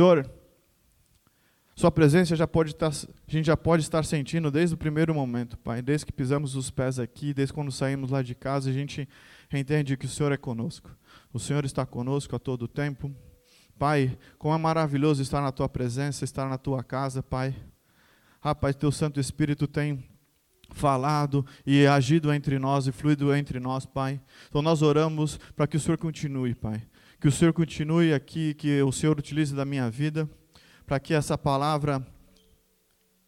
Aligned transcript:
Senhor, 0.00 0.30
Sua 1.76 1.90
presença 1.90 2.34
já 2.34 2.46
pode 2.46 2.70
estar, 2.70 2.88
a 2.88 3.30
gente 3.30 3.44
já 3.44 3.56
pode 3.56 3.82
estar 3.82 4.02
sentindo 4.02 4.50
desde 4.50 4.74
o 4.74 4.78
primeiro 4.78 5.14
momento, 5.14 5.58
Pai. 5.58 5.82
Desde 5.82 6.06
que 6.06 6.12
pisamos 6.12 6.56
os 6.56 6.70
pés 6.70 6.98
aqui, 6.98 7.34
desde 7.34 7.52
quando 7.52 7.70
saímos 7.70 8.10
lá 8.10 8.22
de 8.22 8.34
casa, 8.34 8.70
a 8.70 8.72
gente 8.72 9.06
entende 9.52 9.98
que 9.98 10.06
o 10.06 10.08
Senhor 10.08 10.32
é 10.32 10.38
conosco. 10.38 10.90
O 11.34 11.38
Senhor 11.38 11.66
está 11.66 11.84
conosco 11.84 12.34
a 12.34 12.38
todo 12.38 12.66
tempo. 12.66 13.14
Pai, 13.78 14.16
como 14.38 14.54
é 14.54 14.56
maravilhoso 14.56 15.20
estar 15.20 15.42
na 15.42 15.52
Tua 15.52 15.68
presença, 15.68 16.24
estar 16.24 16.48
na 16.48 16.56
Tua 16.56 16.82
casa, 16.82 17.22
Pai. 17.22 17.54
Pai, 18.58 18.72
Teu 18.72 18.90
Santo 18.90 19.20
Espírito 19.20 19.66
tem 19.66 20.02
falado 20.70 21.44
e 21.66 21.86
agido 21.86 22.32
entre 22.32 22.58
nós 22.58 22.86
e 22.86 22.92
fluído 22.92 23.34
entre 23.34 23.60
nós, 23.60 23.84
Pai. 23.84 24.18
Então 24.48 24.62
nós 24.62 24.80
oramos 24.80 25.38
para 25.54 25.66
que 25.66 25.76
o 25.76 25.80
Senhor 25.80 25.98
continue, 25.98 26.54
Pai. 26.54 26.82
Que 27.20 27.28
o 27.28 27.32
Senhor 27.32 27.52
continue 27.52 28.14
aqui, 28.14 28.54
que 28.54 28.80
o 28.80 28.90
Senhor 28.90 29.18
utilize 29.18 29.54
da 29.54 29.66
minha 29.66 29.90
vida, 29.90 30.26
para 30.86 30.98
que 30.98 31.12
essa 31.12 31.36
palavra, 31.36 32.02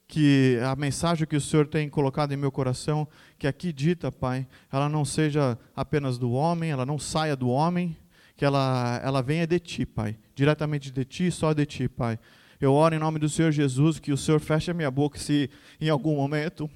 que 0.08 0.58
a 0.64 0.74
mensagem 0.74 1.26
que 1.26 1.36
o 1.36 1.40
Senhor 1.40 1.66
tem 1.66 1.90
colocado 1.90 2.32
em 2.32 2.36
meu 2.38 2.50
coração, 2.50 3.06
que 3.38 3.46
aqui 3.46 3.70
dita, 3.70 4.10
Pai, 4.10 4.46
ela 4.72 4.88
não 4.88 5.04
seja 5.04 5.58
apenas 5.76 6.16
do 6.16 6.32
homem, 6.32 6.70
ela 6.70 6.86
não 6.86 6.98
saia 6.98 7.36
do 7.36 7.50
homem, 7.50 7.94
que 8.34 8.46
ela, 8.46 8.98
ela 9.04 9.22
venha 9.22 9.46
de 9.46 9.58
Ti, 9.58 9.84
Pai. 9.84 10.18
Diretamente 10.34 10.90
de 10.90 11.04
Ti, 11.04 11.30
só 11.30 11.52
de 11.52 11.66
Ti, 11.66 11.86
Pai. 11.86 12.18
Eu 12.58 12.72
oro 12.72 12.94
em 12.94 12.98
nome 12.98 13.18
do 13.18 13.28
Senhor 13.28 13.52
Jesus, 13.52 14.00
que 14.00 14.10
o 14.10 14.16
Senhor 14.16 14.40
feche 14.40 14.70
a 14.70 14.74
minha 14.74 14.90
boca 14.90 15.18
se 15.18 15.50
em 15.78 15.90
algum 15.90 16.16
momento 16.16 16.70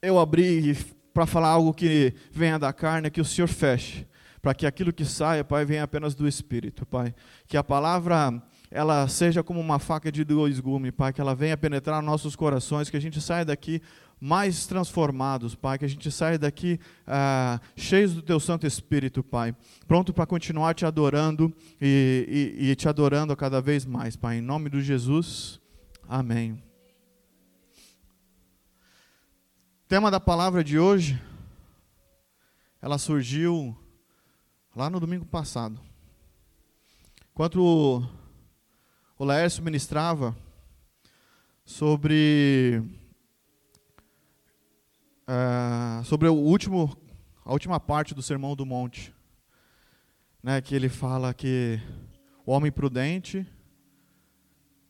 eu 0.00 0.20
abrir 0.20 0.78
para 1.12 1.26
falar 1.26 1.48
algo 1.48 1.74
que 1.74 2.14
venha 2.30 2.60
da 2.60 2.72
carne, 2.72 3.10
que 3.10 3.20
o 3.20 3.24
Senhor 3.24 3.48
feche, 3.48 4.06
para 4.40 4.54
que 4.54 4.66
aquilo 4.66 4.92
que 4.92 5.04
saia, 5.04 5.44
Pai, 5.44 5.64
venha 5.64 5.82
apenas 5.82 6.14
do 6.14 6.26
Espírito, 6.26 6.86
Pai. 6.86 7.14
Que 7.46 7.56
a 7.56 7.64
palavra 7.64 8.42
ela 8.70 9.06
seja 9.08 9.42
como 9.42 9.60
uma 9.60 9.78
faca 9.78 10.10
de 10.10 10.24
dois 10.24 10.60
gumes, 10.60 10.92
Pai, 10.92 11.12
que 11.12 11.20
ela 11.20 11.34
venha 11.34 11.56
penetrar 11.56 12.02
nossos 12.02 12.36
corações, 12.36 12.88
que 12.88 12.96
a 12.96 13.00
gente 13.00 13.20
saia 13.20 13.44
daqui 13.44 13.82
mais 14.20 14.66
transformados, 14.66 15.54
Pai, 15.54 15.78
que 15.78 15.84
a 15.84 15.88
gente 15.88 16.10
saia 16.10 16.38
daqui 16.38 16.78
ah, 17.06 17.58
cheios 17.74 18.14
do 18.14 18.22
Teu 18.22 18.38
Santo 18.38 18.66
Espírito, 18.66 19.22
Pai, 19.22 19.56
pronto 19.88 20.12
para 20.12 20.26
continuar 20.26 20.74
te 20.74 20.84
adorando 20.84 21.52
e, 21.80 22.56
e, 22.58 22.70
e 22.70 22.76
te 22.76 22.88
adorando 22.88 23.34
cada 23.34 23.60
vez 23.60 23.86
mais, 23.86 24.16
Pai, 24.16 24.36
em 24.36 24.42
nome 24.42 24.68
de 24.68 24.82
Jesus, 24.82 25.58
amém. 26.06 26.62
tema 29.90 30.08
da 30.08 30.20
palavra 30.20 30.62
de 30.62 30.78
hoje, 30.78 31.20
ela 32.80 32.96
surgiu 32.96 33.76
lá 34.74 34.88
no 34.88 35.00
domingo 35.00 35.26
passado. 35.26 35.80
Enquanto 37.32 38.04
o 39.18 39.24
Laércio 39.24 39.62
ministrava 39.62 40.36
sobre 41.64 42.82
uh, 45.28 46.04
sobre 46.04 46.28
o 46.28 46.34
último 46.34 46.96
a 47.44 47.52
última 47.52 47.80
parte 47.80 48.14
do 48.14 48.22
Sermão 48.22 48.54
do 48.54 48.64
Monte, 48.64 49.12
né, 50.42 50.60
que 50.60 50.74
ele 50.74 50.88
fala 50.88 51.34
que 51.34 51.80
o 52.46 52.52
homem 52.52 52.70
prudente 52.70 53.46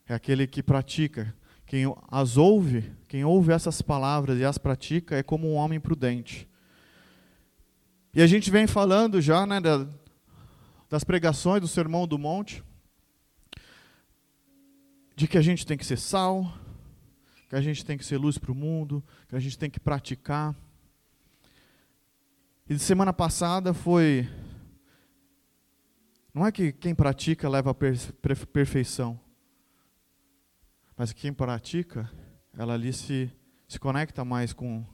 é 0.07 0.13
aquele 0.13 0.47
que 0.47 0.63
pratica, 0.63 1.35
quem 1.65 1.85
as 2.09 2.37
ouve, 2.37 2.93
quem 3.09 3.25
ouve 3.25 3.53
essas 3.53 3.81
palavras 3.81 4.39
e 4.39 4.45
as 4.45 4.59
pratica 4.59 5.17
é 5.17 5.23
como 5.23 5.49
um 5.49 5.55
homem 5.55 5.81
prudente. 5.81 6.49
E 8.13 8.21
a 8.21 8.27
gente 8.27 8.51
vem 8.51 8.67
falando 8.67 9.21
já 9.21 9.47
né, 9.47 9.59
das 10.89 11.05
pregações 11.05 11.61
do 11.61 11.69
Sermão 11.69 12.09
do 12.09 12.19
Monte, 12.19 12.65
de 15.15 15.29
que 15.29 15.39
a 15.39 15.43
gente 15.43 15.65
tem 15.65 15.79
que 15.79 15.87
ser 15.87 15.97
sal, 15.97 16.53
que 17.49 17.55
a 17.55 17.61
gente 17.61 17.85
tem 17.85 17.97
que 17.97 18.05
ser 18.05 18.17
luz 18.17 18.37
para 18.37 18.51
o 18.51 18.55
mundo, 18.55 19.05
que 19.29 19.37
a 19.37 19.39
gente 19.39 19.57
tem 19.57 19.71
que 19.71 19.79
praticar. 19.79 20.57
E 22.69 22.77
semana 22.79 23.13
passada 23.13 23.73
foi. 23.73 24.29
Não 26.35 26.47
é 26.47 26.51
que 26.51 26.73
quem 26.73 26.95
pratica 26.95 27.49
leva 27.49 27.71
a 27.71 27.75
perfeição. 27.75 29.21
Mas 30.97 31.13
quem 31.13 31.33
pratica, 31.33 32.11
ela 32.57 32.75
ali 32.75 32.93
se, 32.93 33.33
se 33.69 33.79
conecta 33.79 34.25
mais 34.25 34.53
com, 34.53 34.85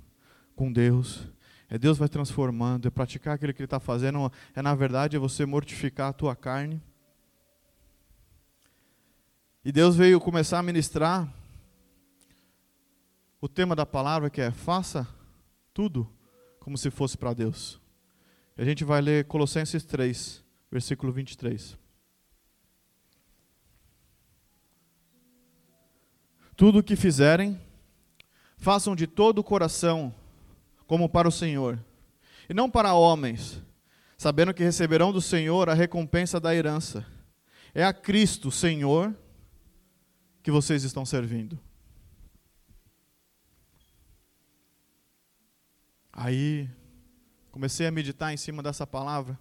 com 0.54 0.72
Deus. 0.72 1.26
É 1.68 1.76
Deus 1.76 1.98
vai 1.98 2.08
transformando, 2.08 2.86
é 2.86 2.90
praticar 2.90 3.34
aquilo 3.34 3.52
que 3.52 3.60
Ele 3.60 3.66
está 3.66 3.80
fazendo, 3.80 4.30
é 4.54 4.62
na 4.62 4.74
verdade 4.74 5.16
é 5.16 5.18
você 5.18 5.44
mortificar 5.44 6.10
a 6.10 6.12
tua 6.12 6.36
carne. 6.36 6.80
E 9.64 9.72
Deus 9.72 9.96
veio 9.96 10.20
começar 10.20 10.60
a 10.60 10.62
ministrar 10.62 11.28
o 13.40 13.48
tema 13.48 13.74
da 13.74 13.84
palavra 13.84 14.30
que 14.30 14.40
é 14.40 14.50
faça 14.52 15.08
tudo 15.74 16.08
como 16.60 16.78
se 16.78 16.90
fosse 16.90 17.18
para 17.18 17.34
Deus. 17.34 17.80
E 18.56 18.62
a 18.62 18.64
gente 18.64 18.84
vai 18.84 19.00
ler 19.00 19.24
Colossenses 19.26 19.84
3, 19.84 20.42
versículo 20.70 21.12
23. 21.12 21.76
Tudo 26.56 26.78
o 26.78 26.82
que 26.82 26.96
fizerem, 26.96 27.60
façam 28.56 28.96
de 28.96 29.06
todo 29.06 29.40
o 29.40 29.44
coração, 29.44 30.14
como 30.86 31.08
para 31.08 31.28
o 31.28 31.32
Senhor, 31.32 31.82
e 32.48 32.54
não 32.54 32.70
para 32.70 32.94
homens, 32.94 33.62
sabendo 34.16 34.54
que 34.54 34.62
receberão 34.62 35.12
do 35.12 35.20
Senhor 35.20 35.68
a 35.68 35.74
recompensa 35.74 36.38
da 36.38 36.54
herança. 36.54 37.06
É 37.74 37.84
a 37.84 37.92
Cristo, 37.92 38.50
Senhor, 38.50 39.14
que 40.42 40.50
vocês 40.50 40.84
estão 40.84 41.04
servindo. 41.04 41.58
Aí, 46.12 46.70
comecei 47.50 47.86
a 47.86 47.90
meditar 47.90 48.32
em 48.32 48.36
cima 48.36 48.62
dessa 48.62 48.86
palavra. 48.86 49.38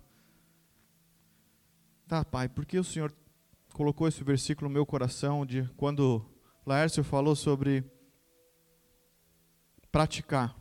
Tá, 2.08 2.26
pai, 2.26 2.50
por 2.50 2.66
que 2.66 2.78
o 2.78 2.84
Senhor 2.84 3.14
colocou 3.76 4.08
esse 4.08 4.24
versículo 4.24 4.70
no 4.70 4.74
meu 4.74 4.86
coração 4.86 5.46
de 5.46 5.70
quando 5.76 6.26
Laércio 6.66 7.04
falou 7.04 7.36
sobre 7.36 7.84
praticar. 9.92 10.56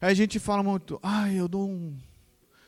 Aí 0.00 0.10
a 0.10 0.14
gente 0.14 0.38
fala 0.38 0.62
muito, 0.62 0.98
ai, 1.02 1.36
eu 1.36 1.48
não 1.48 1.96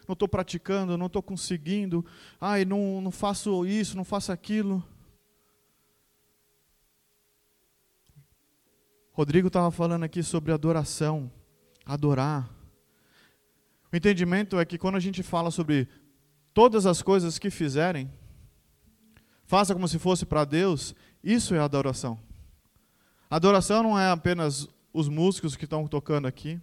estou 0.08 0.28
praticando, 0.28 0.96
não 0.96 1.06
estou 1.06 1.22
conseguindo, 1.22 2.04
ai, 2.40 2.64
não, 2.64 3.00
não 3.00 3.10
faço 3.10 3.66
isso, 3.66 3.96
não 3.96 4.04
faço 4.04 4.32
aquilo. 4.32 4.82
Rodrigo 9.12 9.48
estava 9.48 9.70
falando 9.70 10.04
aqui 10.04 10.22
sobre 10.22 10.52
adoração, 10.52 11.30
adorar. 11.84 12.48
O 13.92 13.96
entendimento 13.96 14.58
é 14.58 14.64
que 14.64 14.78
quando 14.78 14.94
a 14.94 15.00
gente 15.00 15.22
fala 15.22 15.50
sobre 15.50 15.88
todas 16.54 16.86
as 16.86 17.02
coisas 17.02 17.38
que 17.38 17.50
fizerem, 17.50 18.10
faça 19.44 19.74
como 19.74 19.88
se 19.88 19.98
fosse 19.98 20.24
para 20.24 20.44
Deus, 20.44 20.94
isso 21.22 21.54
é 21.54 21.58
adoração. 21.58 22.18
Adoração 23.28 23.82
não 23.82 23.98
é 23.98 24.08
apenas 24.08 24.68
os 24.92 25.08
músicos 25.08 25.56
que 25.56 25.64
estão 25.64 25.86
tocando 25.86 26.26
aqui. 26.26 26.60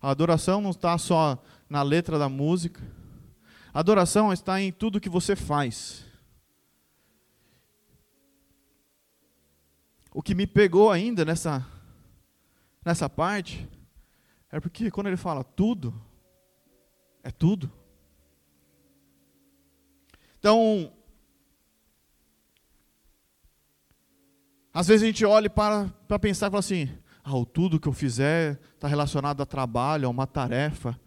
A 0.00 0.10
adoração 0.10 0.60
não 0.60 0.70
está 0.70 0.96
só 0.96 1.42
na 1.68 1.82
letra 1.82 2.18
da 2.18 2.28
música. 2.28 2.80
A 3.72 3.80
adoração 3.80 4.32
está 4.32 4.60
em 4.60 4.72
tudo 4.72 5.00
que 5.00 5.08
você 5.08 5.34
faz. 5.34 6.04
O 10.12 10.22
que 10.22 10.34
me 10.34 10.46
pegou 10.46 10.90
ainda 10.90 11.24
nessa, 11.24 11.66
nessa 12.84 13.08
parte 13.08 13.68
é 14.50 14.58
porque 14.58 14.90
quando 14.90 15.08
ele 15.08 15.16
fala 15.16 15.44
tudo, 15.44 15.94
é 17.22 17.30
tudo. 17.30 17.70
Então, 20.38 20.92
Às 24.78 24.86
vezes 24.86 25.02
a 25.02 25.06
gente 25.06 25.24
olha 25.24 25.50
para, 25.50 25.88
para 26.06 26.20
pensar 26.20 26.46
e 26.46 26.50
fala 26.50 26.60
assim: 26.60 26.88
ah, 27.28 27.46
tudo 27.52 27.78
que 27.78 27.86
eu 27.86 27.92
fizer 27.92 28.58
está 28.74 28.88
relacionado 28.88 29.42
a 29.42 29.46
trabalho, 29.46 30.06
a 30.06 30.10
uma 30.10 30.26
tarefa. 30.26 30.98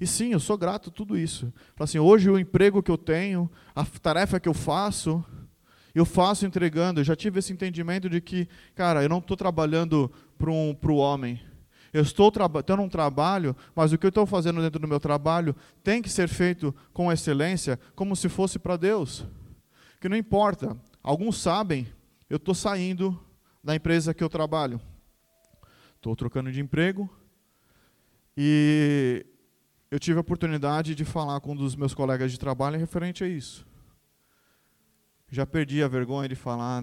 E 0.00 0.06
sim, 0.06 0.32
eu 0.32 0.40
sou 0.40 0.58
grato 0.58 0.90
a 0.90 0.92
tudo 0.92 1.16
isso. 1.16 1.52
Assim, 1.78 1.98
hoje 1.98 2.28
o 2.28 2.38
emprego 2.38 2.82
que 2.82 2.90
eu 2.90 2.98
tenho, 2.98 3.48
a 3.74 3.84
tarefa 3.84 4.40
que 4.40 4.48
eu 4.48 4.54
faço, 4.54 5.24
eu 5.94 6.04
faço 6.04 6.44
entregando. 6.44 7.00
Eu 7.00 7.04
já 7.04 7.14
tive 7.14 7.38
esse 7.38 7.52
entendimento 7.52 8.10
de 8.10 8.20
que, 8.20 8.48
cara, 8.74 9.02
eu 9.02 9.08
não 9.08 9.18
estou 9.18 9.36
trabalhando 9.36 10.10
para 10.36 10.50
um, 10.50 10.76
o 10.82 10.96
homem. 10.96 11.40
Eu 11.92 12.02
estou 12.02 12.32
tendo 12.64 12.82
um 12.82 12.88
trabalho, 12.88 13.54
mas 13.76 13.92
o 13.92 13.98
que 13.98 14.06
eu 14.06 14.08
estou 14.08 14.26
fazendo 14.26 14.60
dentro 14.60 14.80
do 14.80 14.88
meu 14.88 14.98
trabalho 14.98 15.54
tem 15.84 16.02
que 16.02 16.08
ser 16.08 16.26
feito 16.26 16.74
com 16.92 17.12
excelência, 17.12 17.78
como 17.94 18.16
se 18.16 18.28
fosse 18.28 18.58
para 18.58 18.76
Deus. 18.76 19.26
Que 20.00 20.08
não 20.08 20.16
importa. 20.16 20.76
Alguns 21.02 21.40
sabem 21.40 21.86
eu 22.32 22.36
estou 22.36 22.54
saindo 22.54 23.22
da 23.62 23.76
empresa 23.76 24.14
que 24.14 24.24
eu 24.24 24.28
trabalho. 24.28 24.80
Estou 26.02 26.16
trocando 26.16 26.50
de 26.50 26.60
emprego 26.60 27.08
e 28.36 29.24
eu 29.88 30.00
tive 30.00 30.18
a 30.18 30.20
oportunidade 30.20 30.96
de 30.96 31.04
falar 31.04 31.40
com 31.40 31.52
um 31.52 31.56
dos 31.56 31.76
meus 31.76 31.94
colegas 31.94 32.32
de 32.32 32.40
trabalho 32.40 32.76
referente 32.76 33.22
a 33.22 33.28
isso. 33.28 33.64
Já 35.30 35.46
perdi 35.46 35.80
a 35.80 35.86
vergonha 35.86 36.28
de 36.28 36.34
falar, 36.34 36.82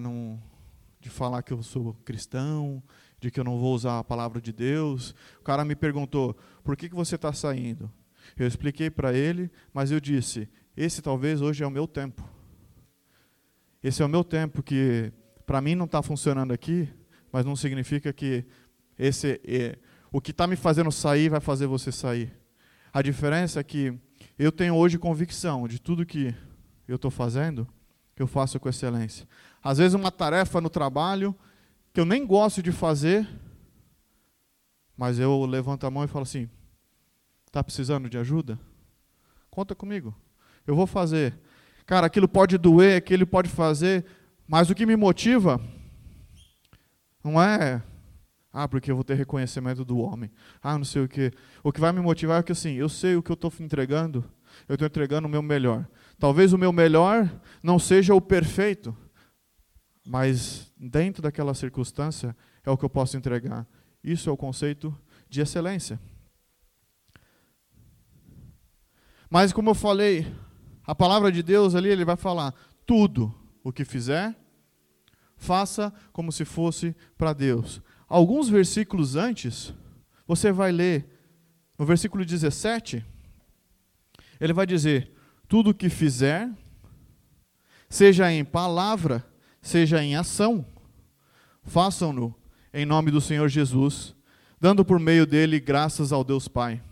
de 0.98 1.10
falar 1.10 1.42
que 1.42 1.52
eu 1.52 1.62
sou 1.62 1.92
cristão, 2.02 2.82
de 3.20 3.30
que 3.30 3.38
eu 3.38 3.44
não 3.44 3.58
vou 3.58 3.74
usar 3.74 3.98
a 3.98 4.04
palavra 4.04 4.40
de 4.40 4.54
Deus. 4.54 5.14
O 5.38 5.42
cara 5.42 5.66
me 5.66 5.76
perguntou: 5.76 6.34
por 6.64 6.74
que, 6.74 6.88
que 6.88 6.94
você 6.94 7.16
está 7.16 7.30
saindo? 7.30 7.92
Eu 8.38 8.46
expliquei 8.46 8.88
para 8.88 9.12
ele, 9.12 9.50
mas 9.70 9.90
eu 9.90 10.00
disse: 10.00 10.48
esse 10.74 11.02
talvez 11.02 11.42
hoje 11.42 11.62
é 11.62 11.66
o 11.66 11.70
meu 11.70 11.86
tempo. 11.86 12.26
Esse 13.82 14.00
é 14.00 14.06
o 14.06 14.08
meu 14.08 14.24
tempo 14.24 14.62
que 14.62 15.12
para 15.44 15.60
mim 15.60 15.74
não 15.74 15.84
está 15.84 16.00
funcionando 16.00 16.52
aqui, 16.52 16.88
mas 17.30 17.44
não 17.44 17.54
significa 17.54 18.14
que 18.14 18.46
esse 19.00 19.40
é, 19.44 19.78
o 20.12 20.20
que 20.20 20.30
está 20.30 20.46
me 20.46 20.56
fazendo 20.56 20.92
sair 20.92 21.30
vai 21.30 21.40
fazer 21.40 21.66
você 21.66 21.90
sair. 21.90 22.30
A 22.92 23.00
diferença 23.00 23.58
é 23.58 23.64
que 23.64 23.98
eu 24.38 24.52
tenho 24.52 24.74
hoje 24.74 24.98
convicção 24.98 25.66
de 25.66 25.80
tudo 25.80 26.04
que 26.04 26.34
eu 26.86 26.96
estou 26.96 27.10
fazendo, 27.10 27.66
eu 28.18 28.26
faço 28.26 28.60
com 28.60 28.68
excelência. 28.68 29.26
Às 29.62 29.78
vezes 29.78 29.94
uma 29.94 30.10
tarefa 30.10 30.60
no 30.60 30.68
trabalho 30.68 31.34
que 31.94 31.98
eu 31.98 32.04
nem 32.04 32.26
gosto 32.26 32.62
de 32.62 32.70
fazer, 32.70 33.26
mas 34.94 35.18
eu 35.18 35.46
levanto 35.46 35.86
a 35.86 35.90
mão 35.90 36.04
e 36.04 36.08
falo 36.08 36.24
assim: 36.24 36.50
está 37.46 37.64
precisando 37.64 38.10
de 38.10 38.18
ajuda? 38.18 38.60
Conta 39.50 39.74
comigo. 39.74 40.14
Eu 40.66 40.76
vou 40.76 40.86
fazer. 40.86 41.38
Cara, 41.86 42.06
aquilo 42.06 42.28
pode 42.28 42.58
doer, 42.58 42.98
aquilo 42.98 43.26
pode 43.26 43.48
fazer, 43.48 44.04
mas 44.46 44.68
o 44.68 44.74
que 44.74 44.84
me 44.84 44.94
motiva 44.94 45.58
não 47.24 47.42
é 47.42 47.82
ah, 48.52 48.66
porque 48.66 48.90
eu 48.90 48.96
vou 48.96 49.04
ter 49.04 49.14
reconhecimento 49.14 49.84
do 49.84 49.98
homem. 49.98 50.30
Ah, 50.62 50.76
não 50.76 50.84
sei 50.84 51.02
o 51.02 51.08
que. 51.08 51.32
O 51.62 51.72
que 51.72 51.80
vai 51.80 51.92
me 51.92 52.00
motivar 52.00 52.40
é 52.40 52.42
que 52.42 52.52
assim, 52.52 52.74
eu 52.74 52.88
sei 52.88 53.14
o 53.16 53.22
que 53.22 53.30
eu 53.30 53.34
estou 53.34 53.52
entregando, 53.60 54.24
eu 54.68 54.74
estou 54.74 54.86
entregando 54.86 55.28
o 55.28 55.30
meu 55.30 55.42
melhor. 55.42 55.86
Talvez 56.18 56.52
o 56.52 56.58
meu 56.58 56.72
melhor 56.72 57.30
não 57.62 57.78
seja 57.78 58.14
o 58.14 58.20
perfeito, 58.20 58.96
mas 60.04 60.72
dentro 60.76 61.22
daquela 61.22 61.54
circunstância 61.54 62.36
é 62.64 62.70
o 62.70 62.76
que 62.76 62.84
eu 62.84 62.90
posso 62.90 63.16
entregar. 63.16 63.66
Isso 64.02 64.28
é 64.28 64.32
o 64.32 64.36
conceito 64.36 64.96
de 65.28 65.40
excelência. 65.40 66.00
Mas 69.30 69.52
como 69.52 69.70
eu 69.70 69.74
falei, 69.74 70.26
a 70.84 70.94
palavra 70.94 71.30
de 71.30 71.40
Deus 71.40 71.76
ali, 71.76 71.88
ele 71.88 72.04
vai 72.04 72.16
falar: 72.16 72.52
tudo 72.84 73.32
o 73.62 73.72
que 73.72 73.84
fizer, 73.84 74.34
faça 75.36 75.92
como 76.12 76.32
se 76.32 76.44
fosse 76.44 76.96
para 77.16 77.32
Deus. 77.32 77.80
Alguns 78.10 78.48
versículos 78.48 79.14
antes, 79.14 79.72
você 80.26 80.50
vai 80.50 80.72
ler, 80.72 81.08
no 81.78 81.86
versículo 81.86 82.24
17, 82.24 83.06
ele 84.40 84.52
vai 84.52 84.66
dizer: 84.66 85.12
tudo 85.46 85.70
o 85.70 85.74
que 85.74 85.88
fizer, 85.88 86.50
seja 87.88 88.32
em 88.32 88.44
palavra, 88.44 89.24
seja 89.62 90.02
em 90.02 90.16
ação, 90.16 90.66
façam-no 91.62 92.34
em 92.74 92.84
nome 92.84 93.12
do 93.12 93.20
Senhor 93.20 93.48
Jesus, 93.48 94.12
dando 94.58 94.84
por 94.84 94.98
meio 94.98 95.24
dele 95.24 95.60
graças 95.60 96.10
ao 96.10 96.24
Deus 96.24 96.48
Pai. 96.48 96.82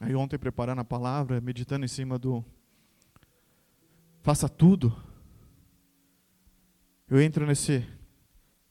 Aí 0.00 0.14
ontem 0.14 0.38
preparando 0.38 0.80
a 0.80 0.84
palavra, 0.84 1.40
meditando 1.40 1.84
em 1.84 1.88
cima 1.88 2.20
do 2.20 2.44
faça 4.20 4.48
tudo. 4.48 4.96
Eu 7.08 7.20
entro 7.20 7.44
nesse 7.44 7.84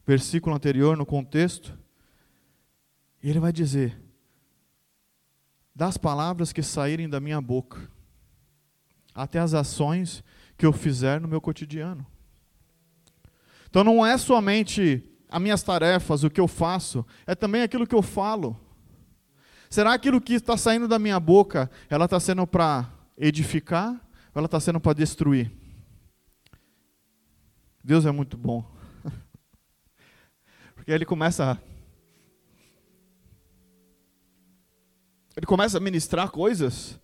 versículo 0.05 0.55
anterior 0.55 0.97
no 0.97 1.05
contexto, 1.05 1.77
e 3.21 3.29
ele 3.29 3.39
vai 3.39 3.51
dizer: 3.51 3.99
das 5.75 5.97
palavras 5.97 6.51
que 6.51 6.63
saírem 6.63 7.09
da 7.09 7.19
minha 7.19 7.39
boca, 7.39 7.89
até 9.13 9.39
as 9.39 9.53
ações 9.53 10.23
que 10.57 10.65
eu 10.65 10.73
fizer 10.73 11.19
no 11.19 11.27
meu 11.27 11.41
cotidiano. 11.41 12.05
Então 13.69 13.83
não 13.83 14.05
é 14.05 14.17
somente 14.17 15.03
as 15.29 15.41
minhas 15.41 15.63
tarefas, 15.63 16.23
o 16.23 16.29
que 16.29 16.41
eu 16.41 16.47
faço, 16.47 17.05
é 17.25 17.33
também 17.33 17.61
aquilo 17.61 17.87
que 17.87 17.95
eu 17.95 18.01
falo. 18.01 18.59
Será 19.69 19.93
aquilo 19.93 20.19
que 20.19 20.33
está 20.33 20.57
saindo 20.57 20.87
da 20.87 20.99
minha 20.99 21.19
boca, 21.19 21.71
ela 21.89 22.03
está 22.03 22.19
sendo 22.19 22.45
para 22.45 22.91
edificar 23.17 23.93
ou 24.35 24.39
ela 24.39 24.45
está 24.45 24.59
sendo 24.59 24.81
para 24.81 24.93
destruir? 24.93 25.49
Deus 27.81 28.05
é 28.05 28.11
muito 28.11 28.37
bom. 28.37 28.70
Porque 30.91 30.95
ele 30.97 31.05
começa 31.05 31.53
a 31.53 31.57
ele 35.37 35.45
começa 35.45 35.77
a 35.77 35.79
ministrar 35.79 36.29
coisas 36.29 36.99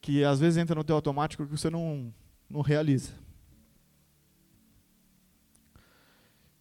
que 0.00 0.22
às 0.22 0.38
vezes 0.38 0.56
entra 0.56 0.76
no 0.76 0.84
teu 0.84 0.94
automático 0.94 1.44
que 1.44 1.50
você 1.50 1.68
não 1.68 2.14
não 2.48 2.60
realiza. 2.60 3.10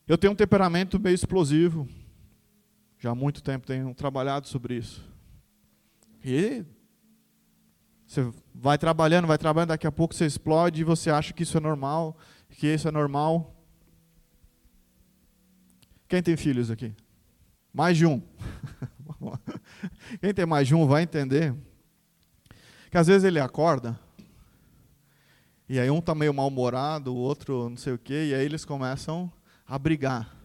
Eu 0.07 0.17
tenho 0.17 0.33
um 0.33 0.35
temperamento 0.35 0.99
meio 0.99 1.13
explosivo. 1.13 1.87
Já 2.97 3.11
há 3.11 3.15
muito 3.15 3.43
tempo 3.43 3.67
tenho 3.67 3.93
trabalhado 3.93 4.47
sobre 4.47 4.77
isso. 4.77 5.07
E 6.25 6.65
você 8.07 8.33
vai 8.55 8.79
trabalhando, 8.79 9.27
vai 9.27 9.37
trabalhando, 9.37 9.69
daqui 9.69 9.85
a 9.85 9.91
pouco 9.91 10.15
você 10.15 10.25
explode 10.25 10.81
e 10.81 10.83
você 10.83 11.11
acha 11.11 11.33
que 11.33 11.43
isso 11.43 11.55
é 11.55 11.61
normal, 11.61 12.17
que 12.49 12.65
isso 12.65 12.87
é 12.87 12.91
normal. 12.91 13.58
Quem 16.09 16.21
tem 16.21 16.35
filhos 16.35 16.69
aqui? 16.69 16.93
Mais 17.71 17.95
de 17.95 18.05
um. 18.05 18.21
Quem 20.19 20.33
tem 20.33 20.45
mais 20.45 20.67
de 20.67 20.75
um 20.75 20.85
vai 20.85 21.03
entender 21.03 21.55
que 22.91 22.97
às 22.97 23.07
vezes 23.07 23.23
ele 23.23 23.39
acorda 23.39 23.97
e 25.69 25.79
aí 25.79 25.91
um 25.91 25.99
está 25.99 26.15
meio 26.15 26.33
mal-humorado, 26.33 27.13
o 27.13 27.17
outro 27.17 27.69
não 27.69 27.77
sei 27.77 27.93
o 27.93 27.97
quê, 27.99 28.29
e 28.29 28.33
aí 28.33 28.43
eles 28.43 28.65
começam 28.65 29.31
a 29.67 29.77
brigar. 29.77 30.35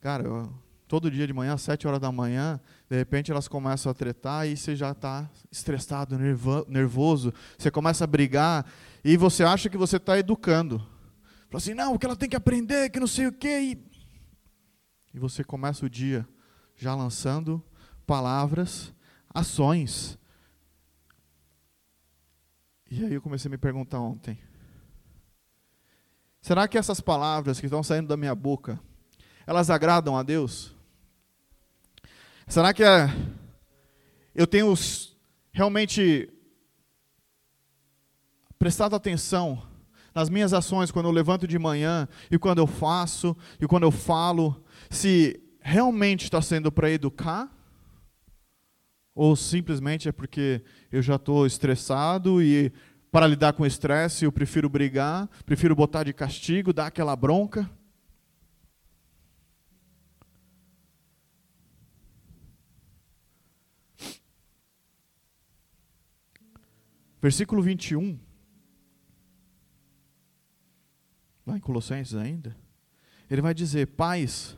Cara, 0.00 0.24
eu, 0.24 0.52
todo 0.88 1.08
dia 1.08 1.24
de 1.24 1.32
manhã, 1.32 1.54
às 1.54 1.62
sete 1.62 1.86
horas 1.86 2.00
da 2.00 2.10
manhã, 2.10 2.60
de 2.90 2.96
repente 2.96 3.30
elas 3.30 3.46
começam 3.46 3.92
a 3.92 3.94
tretar 3.94 4.48
e 4.48 4.56
você 4.56 4.74
já 4.74 4.90
está 4.90 5.30
estressado, 5.52 6.18
nervoso, 6.66 7.32
você 7.56 7.70
começa 7.70 8.02
a 8.02 8.08
brigar 8.08 8.66
e 9.04 9.16
você 9.16 9.44
acha 9.44 9.70
que 9.70 9.76
você 9.76 9.98
está 9.98 10.18
educando. 10.18 10.84
Fala 11.48 11.58
assim, 11.58 11.74
não, 11.74 11.96
que 11.96 12.06
ela 12.06 12.16
tem 12.16 12.28
que 12.28 12.36
aprender, 12.36 12.90
que 12.90 13.00
não 13.00 13.06
sei 13.06 13.26
o 13.26 13.32
quê. 13.32 13.60
E, 13.60 13.90
e 15.14 15.18
você 15.18 15.42
começa 15.42 15.86
o 15.86 15.90
dia 15.90 16.28
já 16.76 16.94
lançando 16.94 17.64
palavras, 18.06 18.92
ações, 19.34 20.18
e 22.90 23.04
aí 23.04 23.12
eu 23.12 23.20
comecei 23.20 23.48
a 23.48 23.52
me 23.52 23.58
perguntar 23.58 24.00
ontem: 24.00 24.38
será 26.40 26.66
que 26.66 26.78
essas 26.78 27.00
palavras 27.00 27.60
que 27.60 27.66
estão 27.66 27.82
saindo 27.82 28.08
da 28.08 28.16
minha 28.16 28.34
boca, 28.34 28.80
elas 29.46 29.68
agradam 29.68 30.16
a 30.16 30.22
Deus? 30.22 30.74
Será 32.46 32.72
que 32.72 32.82
é, 32.82 33.08
eu 34.34 34.46
tenho 34.46 34.72
realmente 35.52 36.32
prestado 38.58 38.96
atenção 38.96 39.67
nas 40.18 40.28
minhas 40.28 40.52
ações 40.52 40.90
quando 40.90 41.06
eu 41.06 41.12
levanto 41.12 41.46
de 41.46 41.56
manhã 41.60 42.08
e 42.28 42.36
quando 42.36 42.58
eu 42.58 42.66
faço 42.66 43.36
e 43.60 43.68
quando 43.68 43.84
eu 43.84 43.92
falo, 43.92 44.64
se 44.90 45.40
realmente 45.60 46.24
está 46.24 46.42
sendo 46.42 46.72
para 46.72 46.90
educar 46.90 47.48
ou 49.14 49.36
simplesmente 49.36 50.08
é 50.08 50.12
porque 50.12 50.60
eu 50.90 51.00
já 51.00 51.14
estou 51.14 51.46
estressado 51.46 52.42
e 52.42 52.72
para 53.12 53.28
lidar 53.28 53.52
com 53.52 53.62
o 53.62 53.66
estresse 53.66 54.24
eu 54.24 54.32
prefiro 54.32 54.68
brigar, 54.68 55.28
prefiro 55.46 55.76
botar 55.76 56.02
de 56.02 56.12
castigo, 56.12 56.72
dar 56.72 56.86
aquela 56.86 57.14
bronca. 57.14 57.70
Versículo 67.22 67.62
21. 67.62 68.27
Lá 71.48 71.56
em 71.56 71.60
Colossenses 71.60 72.14
ainda. 72.14 72.54
Ele 73.30 73.40
vai 73.40 73.54
dizer: 73.54 73.86
Pais, 73.86 74.54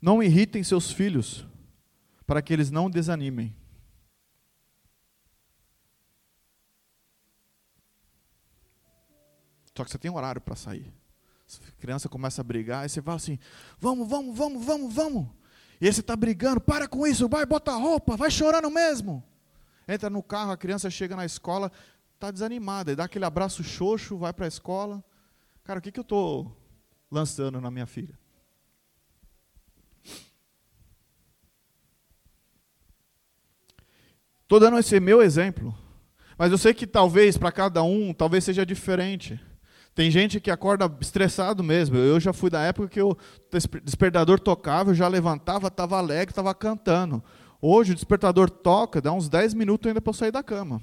não 0.00 0.22
irritem 0.22 0.62
seus 0.64 0.90
filhos 0.90 1.46
para 2.26 2.40
que 2.40 2.54
eles 2.54 2.70
não 2.70 2.88
desanimem. 2.88 3.54
Só 9.76 9.84
que 9.84 9.90
você 9.90 9.98
tem 9.98 10.10
horário 10.10 10.40
para 10.40 10.56
sair. 10.56 10.90
A 11.68 11.80
criança 11.80 12.08
começa 12.08 12.40
a 12.40 12.44
brigar, 12.44 12.86
e 12.86 12.88
você 12.88 13.02
fala 13.02 13.18
assim: 13.18 13.38
vamos, 13.78 14.08
vamos, 14.08 14.34
vamos, 14.34 14.64
vamos, 14.64 14.94
vamos. 14.94 15.28
E 15.78 15.86
aí 15.86 15.92
você 15.92 16.00
está 16.00 16.16
brigando, 16.16 16.62
para 16.62 16.88
com 16.88 17.06
isso, 17.06 17.28
vai, 17.28 17.44
bota 17.44 17.72
a 17.72 17.76
roupa, 17.76 18.16
vai 18.16 18.30
chorando 18.30 18.70
mesmo. 18.70 19.22
Entra 19.86 20.08
no 20.08 20.22
carro, 20.22 20.50
a 20.50 20.56
criança 20.56 20.88
chega 20.88 21.14
na 21.14 21.26
escola, 21.26 21.70
está 22.14 22.30
desanimada, 22.30 22.90
e 22.90 22.96
dá 22.96 23.04
aquele 23.04 23.26
abraço 23.26 23.62
xoxo, 23.62 24.16
vai 24.16 24.32
para 24.32 24.46
a 24.46 24.48
escola. 24.48 25.04
Cara, 25.68 25.80
o 25.80 25.82
que, 25.82 25.92
que 25.92 26.00
eu 26.00 26.02
estou 26.02 26.50
lançando 27.10 27.60
na 27.60 27.70
minha 27.70 27.84
filha? 27.84 28.18
Estou 34.44 34.58
dando 34.58 34.78
esse 34.78 34.98
meu 34.98 35.20
exemplo, 35.20 35.76
Mas 36.38 36.50
eu 36.50 36.56
sei 36.56 36.72
que 36.72 36.86
talvez 36.86 37.36
para 37.36 37.52
cada 37.52 37.82
um, 37.82 38.14
talvez 38.14 38.44
seja 38.44 38.64
diferente. 38.64 39.38
Tem 39.94 40.10
gente 40.10 40.40
que 40.40 40.50
acorda 40.50 40.90
estressado 41.02 41.62
mesmo. 41.62 41.98
Eu 41.98 42.18
já 42.18 42.32
fui 42.32 42.48
da 42.48 42.62
época 42.62 42.88
que 42.88 43.02
o 43.02 43.14
despertador 43.84 44.40
tocava, 44.40 44.92
eu 44.92 44.94
já 44.94 45.06
levantava, 45.06 45.66
estava 45.66 45.98
alegre, 45.98 46.32
estava 46.32 46.54
cantando. 46.54 47.22
Hoje 47.60 47.92
o 47.92 47.94
despertador 47.94 48.48
toca, 48.48 49.02
dá 49.02 49.12
uns 49.12 49.28
10 49.28 49.52
minutos 49.52 49.86
ainda 49.86 50.00
para 50.00 50.08
eu 50.12 50.14
sair 50.14 50.32
da 50.32 50.42
cama. 50.42 50.80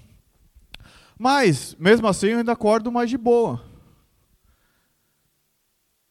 Mas, 1.17 1.75
mesmo 1.79 2.05
assim, 2.07 2.27
eu 2.27 2.37
ainda 2.37 2.51
acordo 2.51 2.91
mais 2.91 3.09
de 3.09 3.17
boa. 3.17 3.73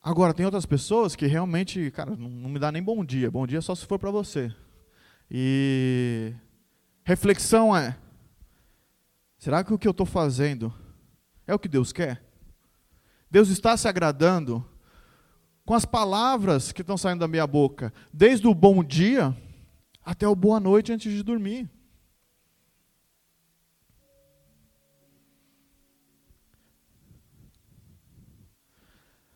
Agora, 0.06 0.34
tem 0.34 0.44
outras 0.44 0.66
pessoas 0.66 1.16
que 1.16 1.26
realmente, 1.26 1.90
cara, 1.90 2.14
não 2.14 2.50
me 2.50 2.58
dá 2.58 2.70
nem 2.70 2.82
bom 2.82 3.02
dia. 3.02 3.30
Bom 3.30 3.46
dia 3.46 3.62
só 3.62 3.74
se 3.74 3.86
for 3.86 3.98
para 3.98 4.10
você. 4.10 4.54
E 5.30 6.34
reflexão 7.02 7.74
é: 7.74 7.96
será 9.38 9.64
que 9.64 9.72
o 9.72 9.78
que 9.78 9.88
eu 9.88 9.92
estou 9.92 10.04
fazendo 10.04 10.70
é 11.46 11.54
o 11.54 11.58
que 11.58 11.68
Deus 11.68 11.90
quer? 11.90 12.22
Deus 13.30 13.48
está 13.48 13.78
se 13.78 13.88
agradando 13.88 14.62
com 15.64 15.72
as 15.72 15.86
palavras 15.86 16.70
que 16.70 16.82
estão 16.82 16.98
saindo 16.98 17.20
da 17.20 17.28
minha 17.28 17.46
boca, 17.46 17.90
desde 18.12 18.46
o 18.46 18.54
bom 18.54 18.84
dia 18.84 19.34
até 20.04 20.28
o 20.28 20.36
boa 20.36 20.60
noite 20.60 20.92
antes 20.92 21.10
de 21.10 21.22
dormir. 21.22 21.66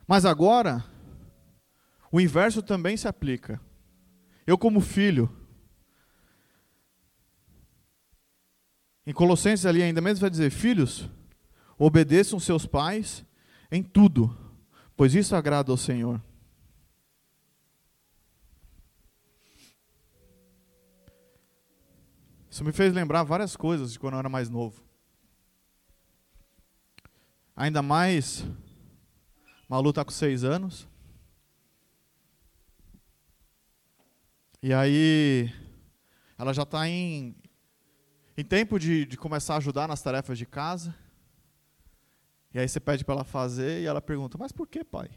Mas 0.08 0.24
agora, 0.24 0.82
o 2.10 2.18
inverso 2.18 2.62
também 2.62 2.96
se 2.96 3.06
aplica. 3.06 3.60
Eu, 4.46 4.56
como 4.56 4.80
filho, 4.80 5.30
em 9.06 9.12
Colossenses 9.12 9.66
ali 9.66 9.82
ainda 9.82 10.00
mesmo 10.00 10.22
vai 10.22 10.30
dizer: 10.30 10.50
Filhos, 10.50 11.10
obedeçam 11.78 12.40
seus 12.40 12.64
pais 12.64 13.22
em 13.70 13.82
tudo, 13.82 14.34
pois 14.96 15.14
isso 15.14 15.36
agrada 15.36 15.70
ao 15.70 15.76
Senhor. 15.76 16.18
Isso 22.50 22.64
me 22.64 22.72
fez 22.72 22.94
lembrar 22.94 23.24
várias 23.24 23.54
coisas 23.54 23.92
de 23.92 23.98
quando 23.98 24.14
eu 24.14 24.20
era 24.20 24.28
mais 24.30 24.48
novo. 24.48 24.82
Ainda 27.54 27.82
mais, 27.82 28.44
Malu 29.68 29.90
está 29.90 30.02
com 30.02 30.10
seis 30.10 30.44
anos. 30.44 30.88
E 34.62 34.72
aí, 34.72 35.52
ela 36.38 36.54
já 36.54 36.62
está 36.62 36.88
em, 36.88 37.36
em 38.36 38.44
tempo 38.44 38.78
de, 38.78 39.04
de 39.04 39.16
começar 39.16 39.54
a 39.54 39.56
ajudar 39.58 39.86
nas 39.86 40.02
tarefas 40.02 40.38
de 40.38 40.46
casa. 40.46 40.94
E 42.52 42.58
aí 42.58 42.66
você 42.66 42.80
pede 42.80 43.04
para 43.04 43.16
ela 43.16 43.24
fazer 43.24 43.82
e 43.82 43.84
ela 43.84 44.00
pergunta: 44.00 44.38
Mas 44.38 44.52
por 44.52 44.66
que, 44.66 44.82
pai? 44.82 45.10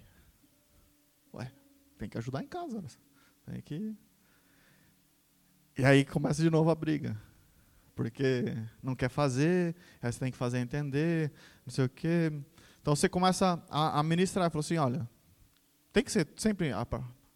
Ué, 1.34 1.50
tem 1.98 2.10
que 2.10 2.18
ajudar 2.18 2.44
em 2.44 2.48
casa. 2.48 2.82
Né? 2.82 2.90
Tem 3.46 3.62
que. 3.62 3.96
E 5.78 5.86
aí 5.86 6.04
começa 6.04 6.42
de 6.42 6.50
novo 6.50 6.70
a 6.70 6.76
briga. 6.76 7.20
Porque 7.96 8.58
não 8.84 8.96
quer 8.96 9.10
fazer, 9.10 9.76
aí 10.02 10.12
você 10.12 10.20
tem 10.20 10.32
que 10.32 10.38
fazer 10.38 10.60
entender, 10.60 11.32
não 11.66 11.72
sei 11.72 11.86
o 11.86 11.90
quê. 11.90 12.32
Então 12.82 12.96
você 12.96 13.08
começa 13.08 13.64
a, 13.70 14.00
a 14.00 14.04
ministrar, 14.04 14.50
fala 14.50 14.60
assim: 14.60 14.78
olha, 14.78 15.08
tem 15.94 16.04
que 16.04 16.12
ser 16.12 16.28
sempre. 16.36 16.72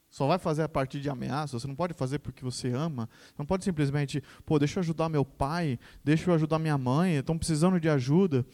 Só 0.09 0.27
vai 0.27 0.39
fazer 0.39 0.63
a 0.63 0.69
partir 0.69 1.01
de 1.01 1.09
ameaça, 1.09 1.59
você 1.59 1.67
não 1.67 1.75
pode 1.75 1.93
fazer 1.93 2.19
porque 2.19 2.43
você 2.43 2.69
ama. 2.69 3.09
Não 3.37 3.45
pode 3.45 3.65
simplesmente, 3.65 4.23
pô, 4.45 4.57
deixa 4.57 4.79
eu 4.79 4.81
ajudar 4.81 5.09
meu 5.09 5.25
pai, 5.25 5.77
deixa 6.03 6.29
eu 6.29 6.33
ajudar 6.33 6.57
minha 6.57 6.77
mãe, 6.77 7.15
estão 7.15 7.37
precisando 7.37 7.79
de 7.79 7.89
ajuda. 7.89 8.45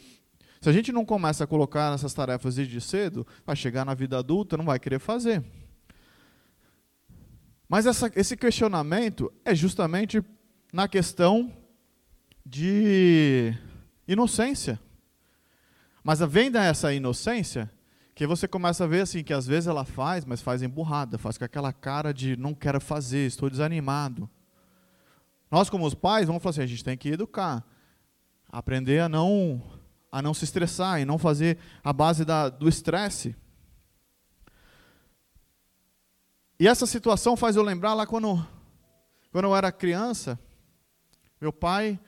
Se 0.60 0.70
a 0.70 0.74
gente 0.74 0.92
não 0.92 1.06
começa 1.06 1.44
a 1.44 1.48
colocar 1.48 1.94
essas 1.94 2.14
tarefas 2.14 2.56
desde 2.56 2.82
cedo, 2.82 3.26
vai 3.46 3.56
chegar 3.56 3.86
na 3.86 3.94
vida 3.94 4.18
adulta, 4.18 4.58
não 4.58 4.66
vai 4.66 4.80
querer 4.80 5.00
fazer. 5.00 5.44
Mas 7.70 7.86
essa, 7.86 8.12
esse 8.16 8.36
questionamento 8.36 9.32
é 9.46 9.56
justamente 9.56 10.22
na 10.74 10.88
questão 10.88 11.54
de 12.46 13.54
inocência. 14.08 14.80
Mas 16.04 16.20
vem 16.20 16.50
dessa 16.50 16.94
inocência 16.94 17.72
que 18.14 18.28
você 18.28 18.48
começa 18.48 18.84
a 18.84 18.88
ver 18.88 19.02
assim 19.02 19.24
que 19.24 19.34
às 19.34 19.48
vezes 19.48 19.68
ela 19.68 19.86
faz, 19.86 20.26
mas 20.26 20.42
faz 20.42 20.62
emburrada, 20.62 21.18
faz 21.18 21.38
com 21.38 21.46
aquela 21.46 21.72
cara 21.72 22.14
de 22.14 22.36
não 22.36 22.54
quero 22.54 22.82
fazer, 22.82 23.26
estou 23.26 23.50
desanimado. 23.50 24.30
Nós 25.50 25.70
como 25.70 25.86
os 25.86 25.94
pais 25.94 26.28
vamos 26.28 26.42
falar 26.42 26.52
assim, 26.52 26.62
a 26.62 26.68
gente 26.68 26.84
tem 26.84 26.98
que 26.98 27.10
educar, 27.10 27.64
aprender 28.50 29.00
a 29.00 29.10
não 29.10 29.62
a 30.12 30.22
não 30.22 30.34
se 30.34 30.44
estressar 30.44 31.00
e 31.00 31.06
não 31.06 31.18
fazer 31.18 31.58
a 31.84 31.94
base 31.94 32.26
da, 32.26 32.50
do 32.50 32.68
estresse. 32.68 33.36
E 36.60 36.68
essa 36.68 36.86
situação 36.86 37.38
faz 37.38 37.56
eu 37.56 37.64
lembrar 37.64 37.94
lá 37.94 38.06
quando, 38.06 38.46
quando 39.32 39.46
eu 39.46 39.56
era 39.56 39.72
criança, 39.72 40.38
meu 41.40 41.54
pai 41.54 42.00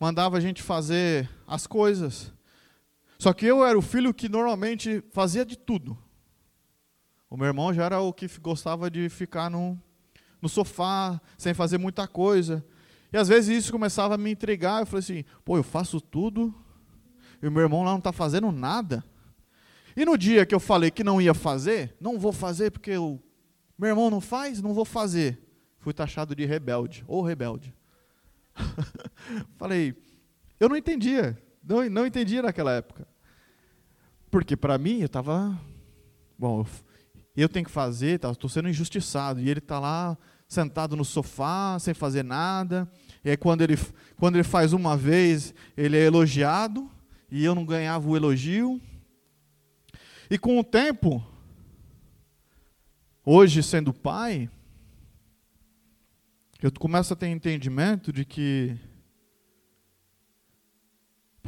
mandava 0.00 0.38
a 0.38 0.40
gente 0.40 0.62
fazer 0.62 1.28
as 1.46 1.66
coisas. 1.66 2.32
Só 3.20 3.34
que 3.34 3.44
eu 3.44 3.62
era 3.62 3.78
o 3.78 3.82
filho 3.82 4.14
que 4.14 4.30
normalmente 4.30 5.04
fazia 5.12 5.44
de 5.44 5.54
tudo. 5.54 5.96
O 7.28 7.36
meu 7.36 7.48
irmão 7.48 7.70
já 7.70 7.84
era 7.84 8.00
o 8.00 8.14
que 8.14 8.26
gostava 8.40 8.90
de 8.90 9.10
ficar 9.10 9.50
no, 9.50 9.78
no 10.40 10.48
sofá, 10.48 11.20
sem 11.36 11.52
fazer 11.52 11.76
muita 11.76 12.08
coisa. 12.08 12.64
E 13.12 13.18
às 13.18 13.28
vezes 13.28 13.58
isso 13.58 13.72
começava 13.72 14.14
a 14.14 14.16
me 14.16 14.30
intrigar. 14.30 14.80
Eu 14.80 14.86
falei 14.86 15.00
assim: 15.00 15.24
pô, 15.44 15.58
eu 15.58 15.62
faço 15.62 16.00
tudo, 16.00 16.54
e 17.42 17.46
o 17.46 17.52
meu 17.52 17.60
irmão 17.62 17.82
lá 17.82 17.90
não 17.90 17.98
está 17.98 18.10
fazendo 18.10 18.50
nada. 18.50 19.04
E 19.94 20.02
no 20.02 20.16
dia 20.16 20.46
que 20.46 20.54
eu 20.54 20.60
falei 20.60 20.90
que 20.90 21.04
não 21.04 21.20
ia 21.20 21.34
fazer, 21.34 21.94
não 22.00 22.18
vou 22.18 22.32
fazer 22.32 22.70
porque 22.70 22.96
o 22.96 23.20
meu 23.78 23.90
irmão 23.90 24.08
não 24.08 24.22
faz, 24.22 24.62
não 24.62 24.72
vou 24.72 24.86
fazer. 24.86 25.38
Fui 25.78 25.92
taxado 25.92 26.34
de 26.34 26.46
rebelde, 26.46 27.04
ou 27.06 27.20
rebelde. 27.22 27.74
falei, 29.58 29.94
eu 30.58 30.70
não 30.70 30.76
entendia, 30.76 31.38
não, 31.62 31.86
não 31.90 32.06
entendia 32.06 32.40
naquela 32.40 32.72
época. 32.72 33.09
Porque 34.30 34.56
para 34.56 34.78
mim, 34.78 35.00
eu 35.00 35.06
estava, 35.06 35.58
bom, 36.38 36.64
eu 37.36 37.48
tenho 37.48 37.66
que 37.66 37.70
fazer, 37.70 38.20
estou 38.22 38.48
sendo 38.48 38.68
injustiçado. 38.68 39.40
E 39.40 39.48
ele 39.48 39.58
está 39.58 39.78
lá, 39.80 40.16
sentado 40.48 40.96
no 40.96 41.04
sofá, 41.04 41.78
sem 41.78 41.94
fazer 41.94 42.22
nada. 42.22 42.90
E 43.24 43.30
aí 43.30 43.36
quando 43.36 43.62
ele, 43.62 43.78
quando 44.16 44.36
ele 44.36 44.44
faz 44.44 44.72
uma 44.72 44.96
vez, 44.96 45.54
ele 45.76 45.96
é 45.96 46.04
elogiado 46.04 46.90
e 47.30 47.44
eu 47.44 47.54
não 47.54 47.64
ganhava 47.64 48.08
o 48.08 48.16
elogio. 48.16 48.80
E 50.30 50.38
com 50.38 50.58
o 50.58 50.64
tempo, 50.64 51.24
hoje 53.24 53.62
sendo 53.62 53.92
pai, 53.92 54.48
eu 56.62 56.70
começo 56.72 57.12
a 57.12 57.16
ter 57.16 57.28
entendimento 57.28 58.12
de 58.12 58.24
que 58.24 58.76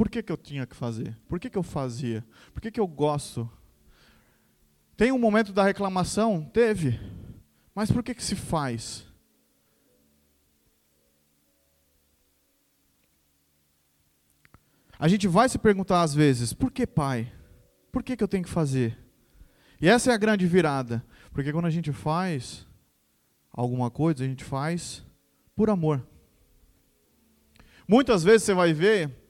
por 0.02 0.10
que, 0.10 0.20
que 0.20 0.32
eu 0.32 0.36
tinha 0.36 0.66
que 0.66 0.74
fazer? 0.74 1.16
Por 1.28 1.38
que, 1.38 1.48
que 1.48 1.56
eu 1.56 1.62
fazia? 1.62 2.26
Por 2.52 2.60
que, 2.60 2.72
que 2.72 2.80
eu 2.80 2.88
gosto? 2.88 3.48
Tem 4.96 5.12
um 5.12 5.18
momento 5.18 5.52
da 5.52 5.62
reclamação? 5.62 6.42
Teve. 6.52 6.98
Mas 7.72 7.88
por 7.88 8.02
que, 8.02 8.12
que 8.12 8.24
se 8.24 8.34
faz? 8.34 9.06
A 14.98 15.06
gente 15.06 15.28
vai 15.28 15.48
se 15.48 15.56
perguntar 15.56 16.02
às 16.02 16.12
vezes, 16.12 16.52
por 16.52 16.72
que 16.72 16.84
pai? 16.84 17.32
Por 17.92 18.02
que, 18.02 18.16
que 18.16 18.24
eu 18.24 18.28
tenho 18.28 18.42
que 18.42 18.50
fazer? 18.50 18.98
E 19.80 19.88
essa 19.88 20.10
é 20.10 20.14
a 20.14 20.18
grande 20.18 20.48
virada. 20.48 21.06
Porque 21.32 21.52
quando 21.52 21.66
a 21.66 21.70
gente 21.70 21.92
faz 21.92 22.66
alguma 23.52 23.88
coisa, 23.88 24.24
a 24.24 24.26
gente 24.26 24.42
faz 24.42 25.06
por 25.54 25.70
amor. 25.70 26.04
Muitas 27.86 28.24
vezes 28.24 28.42
você 28.42 28.52
vai 28.52 28.72
ver 28.72 29.21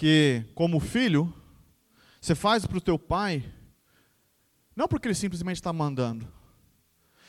que, 0.00 0.46
como 0.54 0.80
filho, 0.80 1.30
você 2.18 2.34
faz 2.34 2.64
para 2.64 2.78
o 2.78 2.80
teu 2.80 2.98
pai, 2.98 3.44
não 4.74 4.88
porque 4.88 5.06
ele 5.06 5.14
simplesmente 5.14 5.56
está 5.56 5.74
mandando. 5.74 6.26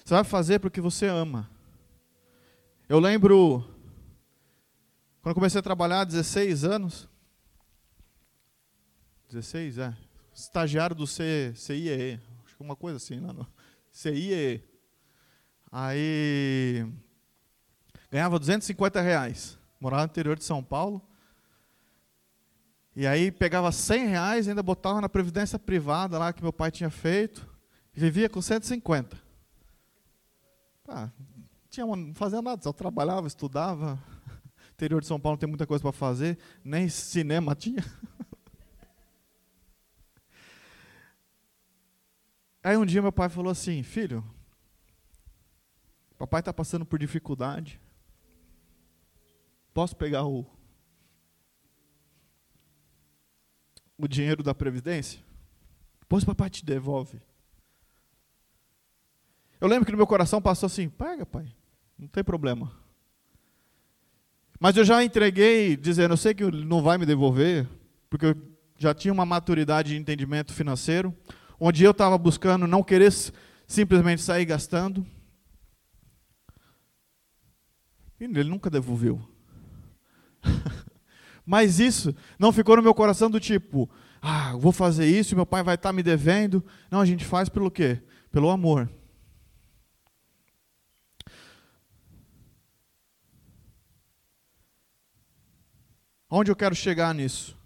Você 0.05 0.13
vai 0.13 0.23
fazer 0.23 0.59
porque 0.59 0.79
você 0.79 1.05
ama. 1.05 1.49
Eu 2.87 2.97
lembro 2.97 3.61
quando 5.21 5.35
comecei 5.35 5.59
a 5.59 5.61
trabalhar, 5.61 6.05
16 6.05 6.63
anos. 6.63 7.09
16, 9.27 9.77
é. 9.77 9.97
Estagiário 10.33 10.95
do 10.95 11.05
C, 11.05 11.51
CIE. 11.53 12.21
Acho 12.45 12.55
que 12.55 12.63
uma 12.63 12.77
coisa 12.77 12.95
assim, 12.95 13.19
lá 13.19 13.33
no 13.33 13.45
CIE. 13.91 14.63
Aí 15.69 16.87
ganhava 18.09 18.39
250 18.39 19.01
reais. 19.01 19.59
Morava 19.77 20.03
no 20.03 20.09
interior 20.09 20.37
de 20.37 20.45
São 20.45 20.63
Paulo. 20.63 21.05
E 22.95 23.07
aí 23.07 23.31
pegava 23.31 23.71
100 23.71 24.07
reais 24.07 24.47
e 24.47 24.49
ainda 24.49 24.61
botava 24.61 24.99
na 24.99 25.07
previdência 25.07 25.57
privada 25.57 26.19
lá 26.19 26.33
que 26.33 26.43
meu 26.43 26.51
pai 26.51 26.71
tinha 26.71 26.89
feito. 26.89 27.49
Vivia 27.93 28.29
com 28.29 28.41
150. 28.41 29.17
Ah, 30.87 31.09
tinha, 31.69 31.85
não 31.85 32.13
fazia 32.13 32.41
nada, 32.41 32.61
só 32.61 32.73
trabalhava, 32.73 33.27
estudava 33.27 33.97
interior 34.73 34.99
de 34.99 35.07
São 35.07 35.19
Paulo 35.19 35.35
não 35.35 35.39
tem 35.39 35.47
muita 35.47 35.65
coisa 35.65 35.81
para 35.81 35.91
fazer, 35.93 36.37
nem 36.63 36.89
cinema 36.89 37.55
tinha. 37.55 37.83
Aí 42.63 42.75
um 42.77 42.85
dia 42.85 43.01
meu 43.01 43.11
pai 43.11 43.29
falou 43.29 43.51
assim: 43.51 43.81
Filho, 43.83 44.23
papai 46.17 46.41
está 46.41 46.53
passando 46.53 46.85
por 46.85 46.99
dificuldade. 46.99 47.81
Posso 49.73 49.95
pegar 49.95 50.25
o, 50.25 50.45
o 54.05 54.09
dinheiro 54.09 54.43
da 54.43 54.53
Previdência? 54.53 55.19
Depois 55.99 56.23
papai 56.23 56.49
te 56.49 56.65
devolve. 56.65 57.21
Eu 59.59 59.67
lembro 59.67 59.85
que 59.85 59.91
no 59.91 59.97
meu 59.97 60.07
coração 60.07 60.41
passou 60.41 60.67
assim: 60.67 60.89
pega, 60.89 61.25
pai, 61.25 61.53
não 61.97 62.07
tem 62.07 62.23
problema. 62.23 62.71
Mas 64.59 64.75
eu 64.75 64.83
já 64.83 65.03
entreguei 65.03 65.77
dizendo: 65.77 66.13
eu 66.13 66.17
sei 66.17 66.33
que 66.33 66.43
ele 66.43 66.65
não 66.65 66.81
vai 66.81 66.97
me 66.97 67.05
devolver, 67.05 67.67
porque 68.09 68.25
eu 68.25 68.35
já 68.77 68.93
tinha 68.93 69.13
uma 69.13 69.25
maturidade 69.25 69.89
de 69.89 69.97
entendimento 69.97 70.53
financeiro, 70.53 71.15
onde 71.59 71.83
eu 71.83 71.91
estava 71.91 72.17
buscando 72.17 72.65
não 72.65 72.83
querer 72.83 73.13
simplesmente 73.67 74.21
sair 74.21 74.45
gastando. 74.45 75.05
E 78.19 78.25
ele 78.25 78.43
nunca 78.43 78.69
devolveu. 78.69 79.21
Mas 81.45 81.79
isso 81.79 82.15
não 82.37 82.51
ficou 82.51 82.75
no 82.75 82.83
meu 82.83 82.93
coração 82.93 83.29
do 83.29 83.39
tipo, 83.39 83.89
ah, 84.21 84.55
vou 84.57 84.71
fazer 84.71 85.07
isso 85.07 85.35
meu 85.35 85.45
pai 85.45 85.63
vai 85.63 85.75
estar 85.75 85.89
tá 85.89 85.93
me 85.93 86.03
devendo. 86.03 86.63
Não, 86.89 86.99
a 87.01 87.05
gente 87.05 87.25
faz 87.25 87.49
pelo 87.49 87.71
quê? 87.71 88.01
Pelo 88.31 88.49
amor. 88.49 88.89
Onde 96.29 96.49
eu 96.49 96.55
quero 96.55 96.73
chegar 96.73 97.13
nisso? 97.13 97.57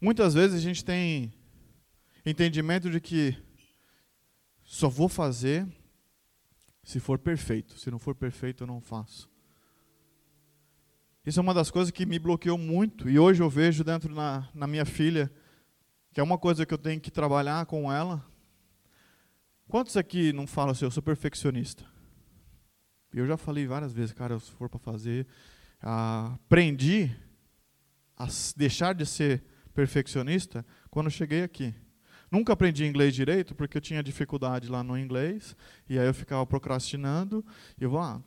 Muitas 0.00 0.32
vezes 0.32 0.56
a 0.56 0.60
gente 0.60 0.82
tem 0.82 1.34
entendimento 2.24 2.90
de 2.90 2.98
que 2.98 3.36
só 4.64 4.88
vou 4.88 5.08
fazer 5.08 5.68
se 6.82 6.98
for 6.98 7.18
perfeito. 7.18 7.78
Se 7.78 7.90
não 7.90 7.98
for 7.98 8.14
perfeito, 8.14 8.62
eu 8.62 8.66
não 8.66 8.80
faço. 8.80 9.29
Isso 11.24 11.38
é 11.38 11.42
uma 11.42 11.52
das 11.52 11.70
coisas 11.70 11.90
que 11.90 12.06
me 12.06 12.18
bloqueou 12.18 12.56
muito. 12.56 13.08
E 13.08 13.18
hoje 13.18 13.42
eu 13.42 13.50
vejo 13.50 13.84
dentro 13.84 14.14
na, 14.14 14.48
na 14.54 14.66
minha 14.66 14.86
filha, 14.86 15.30
que 16.12 16.20
é 16.20 16.22
uma 16.22 16.38
coisa 16.38 16.64
que 16.64 16.72
eu 16.72 16.78
tenho 16.78 17.00
que 17.00 17.10
trabalhar 17.10 17.66
com 17.66 17.92
ela. 17.92 18.24
Quantos 19.68 19.96
aqui 19.96 20.32
não 20.32 20.46
falam 20.46 20.72
assim, 20.72 20.84
eu 20.84 20.90
sou 20.90 21.02
perfeccionista? 21.02 21.84
Eu 23.12 23.26
já 23.26 23.36
falei 23.36 23.66
várias 23.66 23.92
vezes, 23.92 24.12
cara, 24.12 24.38
se 24.38 24.50
for 24.52 24.68
para 24.68 24.78
fazer, 24.78 25.26
aprendi 25.80 27.14
a 28.16 28.26
deixar 28.56 28.94
de 28.94 29.04
ser 29.04 29.44
perfeccionista 29.74 30.64
quando 30.90 31.10
cheguei 31.10 31.42
aqui. 31.42 31.74
Nunca 32.30 32.52
aprendi 32.52 32.84
inglês 32.84 33.14
direito 33.14 33.54
porque 33.54 33.76
eu 33.76 33.80
tinha 33.80 34.02
dificuldade 34.02 34.68
lá 34.68 34.82
no 34.84 34.96
inglês 34.96 35.56
e 35.88 35.98
aí 35.98 36.06
eu 36.06 36.14
ficava 36.14 36.46
procrastinando 36.46 37.44
e 37.78 37.82
eu 37.82 37.90
vou, 37.90 38.00
ah, 38.00 38.22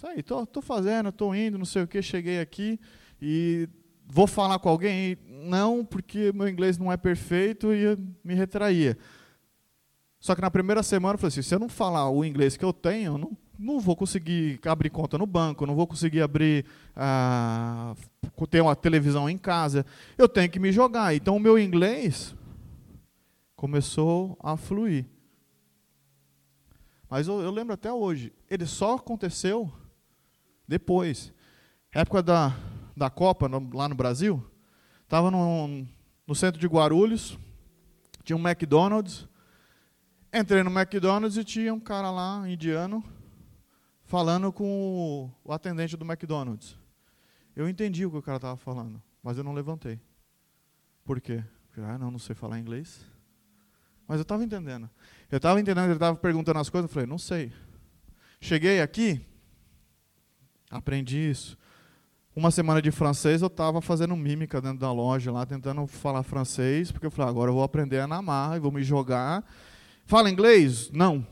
tá 0.00 0.10
aí, 0.10 0.22
tô, 0.22 0.46
tô 0.46 0.62
fazendo, 0.62 1.12
tô 1.12 1.34
indo, 1.34 1.58
não 1.58 1.64
sei 1.64 1.82
o 1.82 1.86
que, 1.86 2.00
cheguei 2.00 2.40
aqui 2.40 2.80
e 3.20 3.68
vou 4.06 4.26
falar 4.26 4.58
com 4.58 4.68
alguém, 4.68 5.18
não, 5.28 5.84
porque 5.84 6.32
meu 6.32 6.48
inglês 6.48 6.78
não 6.78 6.90
é 6.90 6.96
perfeito 6.96 7.72
e 7.72 7.96
me 8.24 8.34
retraía. 8.34 8.96
Só 10.18 10.34
que 10.34 10.40
na 10.40 10.50
primeira 10.50 10.82
semana 10.82 11.14
eu 11.14 11.18
falei 11.18 11.28
assim, 11.28 11.42
se 11.42 11.54
eu 11.54 11.58
não 11.58 11.68
falar 11.68 12.10
o 12.10 12.24
inglês 12.24 12.56
que 12.56 12.64
eu 12.64 12.72
tenho, 12.72 13.12
eu 13.12 13.18
não 13.18 13.36
não 13.60 13.78
vou 13.78 13.94
conseguir 13.94 14.58
abrir 14.64 14.88
conta 14.88 15.18
no 15.18 15.26
banco, 15.26 15.66
não 15.66 15.74
vou 15.74 15.86
conseguir 15.86 16.22
abrir, 16.22 16.64
ah, 16.96 17.94
ter 18.48 18.62
uma 18.62 18.74
televisão 18.74 19.28
em 19.28 19.36
casa. 19.36 19.84
Eu 20.16 20.26
tenho 20.26 20.48
que 20.48 20.58
me 20.58 20.72
jogar. 20.72 21.14
Então 21.14 21.36
o 21.36 21.40
meu 21.40 21.58
inglês 21.58 22.34
começou 23.54 24.38
a 24.42 24.56
fluir. 24.56 25.04
Mas 27.10 27.28
eu, 27.28 27.42
eu 27.42 27.50
lembro 27.50 27.74
até 27.74 27.92
hoje, 27.92 28.32
ele 28.48 28.64
só 28.64 28.94
aconteceu 28.94 29.70
depois. 30.70 31.34
Época 31.92 32.22
da, 32.22 32.56
da 32.96 33.10
Copa, 33.10 33.48
no, 33.48 33.76
lá 33.76 33.88
no 33.88 33.96
Brasil, 33.96 34.48
estava 35.02 35.28
no, 35.28 35.84
no 36.24 36.34
centro 36.36 36.60
de 36.60 36.66
Guarulhos, 36.68 37.36
tinha 38.22 38.36
um 38.36 38.48
McDonald's. 38.48 39.28
Entrei 40.32 40.62
no 40.62 40.70
McDonald's 40.70 41.36
e 41.36 41.42
tinha 41.42 41.74
um 41.74 41.80
cara 41.80 42.08
lá, 42.12 42.48
indiano, 42.48 43.02
falando 44.04 44.52
com 44.52 45.28
o 45.42 45.52
atendente 45.52 45.96
do 45.96 46.04
McDonald's. 46.04 46.78
Eu 47.56 47.68
entendi 47.68 48.06
o 48.06 48.10
que 48.12 48.18
o 48.18 48.22
cara 48.22 48.36
estava 48.36 48.56
falando, 48.56 49.02
mas 49.24 49.36
eu 49.36 49.42
não 49.42 49.52
levantei. 49.52 50.00
Por 51.04 51.20
quê? 51.20 51.42
Porque, 51.66 51.80
ah, 51.80 51.98
não, 51.98 52.12
não 52.12 52.18
sei 52.20 52.36
falar 52.36 52.60
inglês. 52.60 53.04
Mas 54.06 54.18
eu 54.18 54.22
estava 54.22 54.44
entendendo. 54.44 54.88
Eu 55.28 55.38
estava 55.38 55.60
entendendo, 55.60 55.86
ele 55.86 55.94
estava 55.94 56.16
perguntando 56.16 56.60
as 56.60 56.70
coisas, 56.70 56.88
eu 56.88 56.94
falei, 56.94 57.08
não 57.08 57.18
sei. 57.18 57.52
Cheguei 58.40 58.80
aqui, 58.80 59.20
aprendi 60.70 61.30
isso. 61.30 61.58
Uma 62.34 62.50
semana 62.50 62.80
de 62.80 62.90
francês, 62.90 63.42
eu 63.42 63.48
estava 63.48 63.80
fazendo 63.80 64.14
mímica 64.16 64.60
dentro 64.60 64.78
da 64.78 64.92
loja 64.92 65.32
lá, 65.32 65.44
tentando 65.44 65.86
falar 65.86 66.22
francês, 66.22 66.92
porque 66.92 67.06
eu 67.06 67.10
falei, 67.10 67.28
agora 67.28 67.50
eu 67.50 67.54
vou 67.54 67.64
aprender 67.64 67.98
a 67.98 68.06
namar 68.06 68.56
e 68.56 68.60
vou 68.60 68.70
me 68.70 68.82
jogar. 68.82 69.44
Fala 70.06 70.30
inglês? 70.30 70.90
Não. 70.92 71.26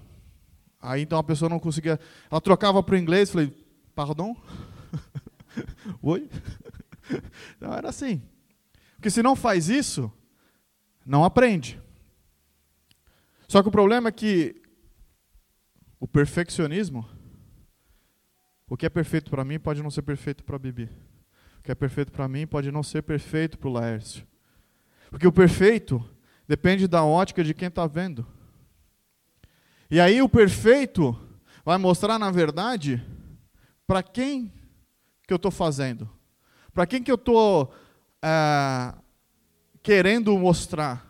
Aí 0.80 1.02
então 1.02 1.18
a 1.18 1.24
pessoa 1.24 1.48
não 1.48 1.60
conseguia. 1.60 1.98
Ela 2.30 2.40
trocava 2.40 2.82
para 2.82 2.94
o 2.94 2.98
inglês, 2.98 3.30
falei, 3.30 3.52
pardon? 3.94 4.36
Oi? 6.02 6.28
Não, 7.60 7.72
era 7.72 7.88
assim. 7.88 8.22
Porque 8.94 9.10
se 9.10 9.22
não 9.22 9.34
faz 9.34 9.68
isso, 9.68 10.12
não 11.06 11.24
aprende. 11.24 11.80
Só 13.46 13.62
que 13.62 13.68
o 13.68 13.72
problema 13.72 14.08
é 14.08 14.12
que 14.12 14.60
o 15.98 16.06
perfeccionismo, 16.06 17.08
o 18.68 18.76
que 18.76 18.86
é 18.86 18.88
perfeito 18.88 19.30
para 19.30 19.44
mim 19.44 19.58
pode 19.58 19.82
não 19.82 19.90
ser 19.90 20.02
perfeito 20.02 20.44
para 20.44 20.56
a 20.56 20.58
Bibi. 20.58 20.90
O 21.58 21.62
que 21.62 21.72
é 21.72 21.74
perfeito 21.74 22.12
para 22.12 22.28
mim 22.28 22.46
pode 22.46 22.70
não 22.70 22.82
ser 22.82 23.02
perfeito 23.02 23.58
para 23.58 23.68
o 23.68 23.72
Laércio. 23.72 24.26
Porque 25.10 25.26
o 25.26 25.32
perfeito 25.32 26.04
depende 26.46 26.86
da 26.86 27.02
ótica 27.04 27.42
de 27.42 27.54
quem 27.54 27.68
está 27.68 27.86
vendo. 27.86 28.26
E 29.90 29.98
aí 30.00 30.20
o 30.20 30.28
perfeito 30.28 31.18
vai 31.64 31.78
mostrar, 31.78 32.18
na 32.18 32.30
verdade, 32.30 33.02
para 33.86 34.02
quem 34.02 34.52
que 35.26 35.32
eu 35.32 35.36
estou 35.36 35.50
fazendo. 35.50 36.08
Para 36.72 36.86
quem 36.86 37.02
que 37.02 37.10
eu 37.10 37.16
estou 37.16 37.72
é, 38.22 38.94
querendo 39.82 40.36
mostrar. 40.38 41.06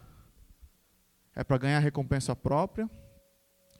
É 1.35 1.45
para 1.45 1.59
ganhar 1.59 1.79
recompensa 1.79 2.35
própria, 2.35 2.91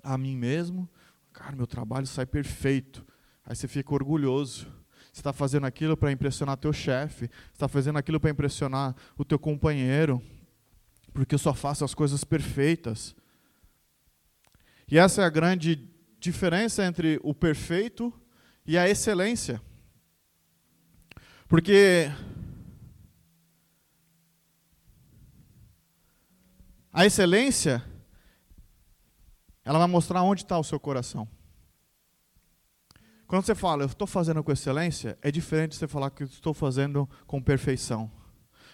a 0.03 0.17
mim 0.17 0.37
mesmo. 0.37 0.89
Cara, 1.33 1.57
meu 1.57 1.67
trabalho 1.67 2.07
sai 2.07 2.27
perfeito. 2.27 3.05
Aí 3.49 3.57
você 3.57 3.67
fica 3.67 3.95
orgulhoso. 3.95 4.67
Você 5.11 5.21
está 5.21 5.33
fazendo 5.33 5.65
aquilo 5.65 5.97
para 5.97 6.13
impressionar 6.13 6.59
teu 6.59 6.71
chefe. 6.71 7.31
Está 7.51 7.67
fazendo 7.67 7.99
aquilo 7.99 8.21
para 8.21 8.29
impressionar 8.29 8.95
o 9.17 9.25
teu 9.25 9.39
companheiro. 9.39 10.23
Porque 11.15 11.35
eu 11.35 11.39
só 11.39 11.55
faço 11.55 11.83
as 11.83 11.95
coisas 11.95 12.25
perfeitas. 12.25 13.17
E 14.87 14.99
essa 14.99 15.23
é 15.23 15.25
a 15.25 15.31
grande 15.31 15.89
diferença 16.21 16.85
entre 16.85 17.19
o 17.23 17.35
perfeito 17.35 18.13
e 18.67 18.77
a 18.77 18.87
excelência. 18.87 19.63
Porque 21.49 22.13
a 26.93 27.07
excelência, 27.07 27.83
ela 29.65 29.79
vai 29.79 29.89
mostrar 29.89 30.23
onde 30.23 30.43
está 30.43 30.59
o 30.59 30.65
seu 30.65 30.79
coração. 30.79 31.27
Quando 33.29 33.45
você 33.45 33.55
fala, 33.55 33.83
eu 33.83 33.89
estou 33.89 34.07
fazendo 34.07 34.43
com 34.43 34.51
excelência, 34.51 35.19
é 35.21 35.31
diferente 35.31 35.73
de 35.73 35.77
você 35.77 35.87
falar 35.87 36.11
que 36.11 36.25
estou 36.25 36.55
fazendo 36.55 37.07
com 37.27 37.43
perfeição. 37.43 38.11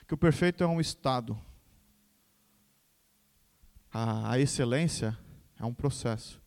Que 0.07 0.15
o 0.15 0.17
perfeito 0.17 0.63
é 0.63 0.67
um 0.67 0.81
estado. 0.81 1.37
A, 3.93 4.31
a 4.31 4.39
excelência 4.39 5.19
é 5.59 5.65
um 5.65 5.75
processo. 5.75 6.41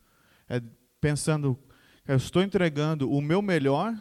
É 0.48 0.62
pensando, 1.02 1.60
eu 2.08 2.16
estou 2.16 2.42
entregando 2.42 3.12
o 3.12 3.22
meu 3.22 3.42
melhor 3.42 3.94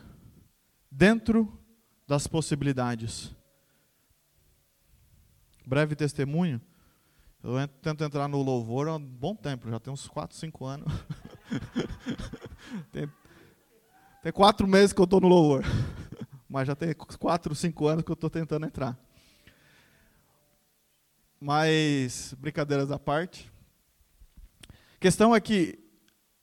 dentro 0.89 1.61
das 2.07 2.29
possibilidades. 2.29 3.35
Breve 5.67 5.97
testemunho. 5.97 6.61
Eu 7.43 7.67
tento 7.83 8.05
entrar 8.05 8.29
no 8.29 8.41
louvor 8.41 8.87
há 8.87 8.95
um 8.95 9.05
bom 9.05 9.35
tempo, 9.35 9.69
já 9.69 9.81
tem 9.81 9.93
uns 9.93 10.07
4, 10.07 10.37
5 10.37 10.65
anos. 10.65 10.93
tem, 14.27 14.33
quatro 14.33 14.67
meses 14.67 14.93
que 14.93 15.01
eu 15.01 15.05
estou 15.05 15.21
no 15.21 15.29
louvor. 15.29 15.65
Mas 16.51 16.67
já 16.67 16.75
tem 16.75 16.93
4, 16.93 17.55
5 17.55 17.87
anos 17.87 18.05
que 18.05 18.11
eu 18.11 18.15
estou 18.15 18.29
tentando 18.29 18.67
entrar. 18.67 18.99
Mas, 21.41 22.35
brincadeiras 22.37 22.91
à 22.91 22.99
parte, 22.99 23.53
a 24.69 24.99
questão 24.99 25.33
é 25.33 25.41
que 25.41 25.79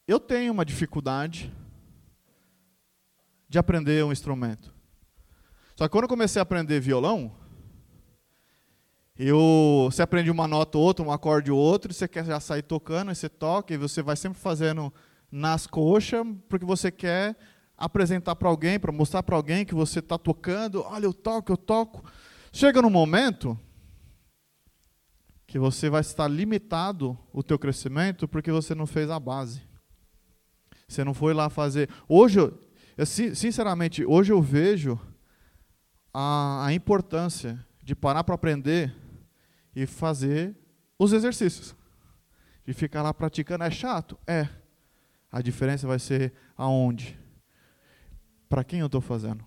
eu 0.08 0.18
tenho 0.18 0.54
uma 0.54 0.64
dificuldade 0.64 1.52
de 3.50 3.60
aprender 3.60 4.06
um 4.06 4.14
instrumento. 4.14 4.74
Só 5.76 5.86
que 5.86 5.92
quando 5.92 6.04
eu 6.04 6.10
comecei 6.10 6.40
a 6.40 6.44
aprender 6.44 6.80
violão, 6.80 7.36
eu, 9.18 9.90
você 9.92 10.02
aprende 10.02 10.32
uma 10.32 10.48
nota 10.48 10.78
ou 10.78 10.86
outra, 10.86 11.04
um 11.04 11.12
acorde 11.12 11.52
ou 11.52 11.60
outro, 11.60 11.94
você 11.94 12.08
quer 12.08 12.24
já 12.24 12.40
sair 12.40 12.62
tocando, 12.62 13.10
aí 13.10 13.16
você 13.16 13.28
toca, 13.28 13.74
e 13.74 13.78
você 13.78 14.02
vai 14.02 14.16
sempre 14.16 14.40
fazendo 14.40 14.94
nas 15.30 15.68
coxas, 15.68 16.26
porque 16.48 16.66
você 16.66 16.90
quer 16.90 17.36
apresentar 17.84 18.36
para 18.36 18.48
alguém, 18.48 18.80
para 18.80 18.92
mostrar 18.92 19.22
para 19.24 19.36
alguém 19.36 19.66
que 19.66 19.76
você 19.76 20.00
está 20.00 20.18
tocando, 20.18 20.82
olha, 20.84 21.06
eu 21.06 21.14
toco, 21.14 21.52
eu 21.52 21.58
toco. 21.58 22.04
Chega 22.52 22.82
no 22.82 22.90
momento 22.90 23.60
que 25.46 25.60
você 25.60 25.90
vai 25.90 26.00
estar 26.00 26.28
limitado 26.28 27.18
o 27.34 27.44
teu 27.44 27.60
crescimento 27.60 28.26
porque 28.28 28.52
você 28.52 28.74
não 28.74 28.88
fez 28.88 29.10
a 29.10 29.20
base. 29.20 29.62
Você 30.88 31.04
não 31.04 31.14
foi 31.14 31.34
lá 31.34 31.50
fazer. 31.50 31.90
Hoje, 32.08 32.40
eu, 32.40 33.06
sinceramente, 33.06 34.06
hoje 34.06 34.32
eu 34.32 34.42
vejo 34.42 34.98
a, 36.14 36.66
a 36.66 36.74
importância 36.74 37.64
de 37.84 37.94
parar 37.94 38.24
para 38.24 38.36
aprender 38.36 38.96
e 39.76 39.86
fazer 39.86 40.56
os 40.98 41.12
exercícios. 41.12 41.76
De 42.66 42.74
ficar 42.74 43.02
lá 43.02 43.14
praticando 43.14 43.66
é 43.66 43.72
chato? 43.72 44.18
É. 44.26 44.48
A 45.30 45.42
diferença 45.42 45.86
vai 45.86 46.00
ser 46.00 46.32
aonde? 46.56 47.23
Para 48.54 48.64
quem 48.64 48.82
eu 48.82 48.86
estou 48.86 49.02
fazendo? 49.02 49.44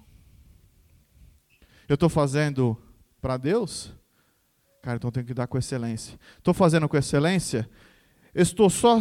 Eu 1.89 1.95
estou 1.95 2.09
fazendo 2.09 2.77
para 3.23 3.37
Deus? 3.37 3.93
Cara, 4.83 4.97
então 4.97 5.13
tenho 5.13 5.25
que 5.25 5.33
dar 5.33 5.47
com 5.47 5.57
excelência. 5.57 6.19
Estou 6.39 6.53
fazendo 6.53 6.89
com 6.89 6.97
excelência? 6.97 7.71
Estou 8.35 8.69
só 8.69 9.01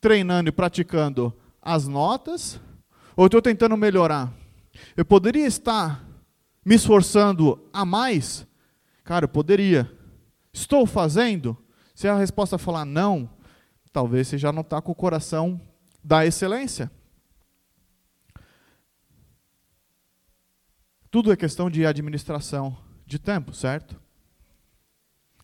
treinando 0.00 0.48
e 0.48 0.52
praticando 0.52 1.32
as 1.62 1.86
notas? 1.86 2.60
Ou 3.14 3.26
estou 3.26 3.40
tentando 3.40 3.76
melhorar? 3.76 4.34
Eu 4.96 5.04
poderia 5.04 5.46
estar 5.46 6.04
me 6.66 6.74
esforçando 6.74 7.70
a 7.72 7.84
mais? 7.84 8.44
Cara, 9.04 9.26
eu 9.26 9.28
poderia. 9.28 9.88
Estou 10.52 10.84
fazendo? 10.86 11.56
Se 11.94 12.08
a 12.08 12.18
resposta 12.18 12.58
falar 12.58 12.84
não, 12.84 13.30
talvez 13.92 14.26
você 14.26 14.36
já 14.36 14.50
não 14.50 14.62
está 14.62 14.82
com 14.82 14.90
o 14.90 14.96
coração 14.96 15.60
da 16.02 16.26
excelência. 16.26 16.90
Tudo 21.10 21.32
é 21.32 21.36
questão 21.36 21.68
de 21.68 21.84
administração 21.84 22.76
de 23.04 23.18
tempo, 23.18 23.52
certo? 23.52 24.00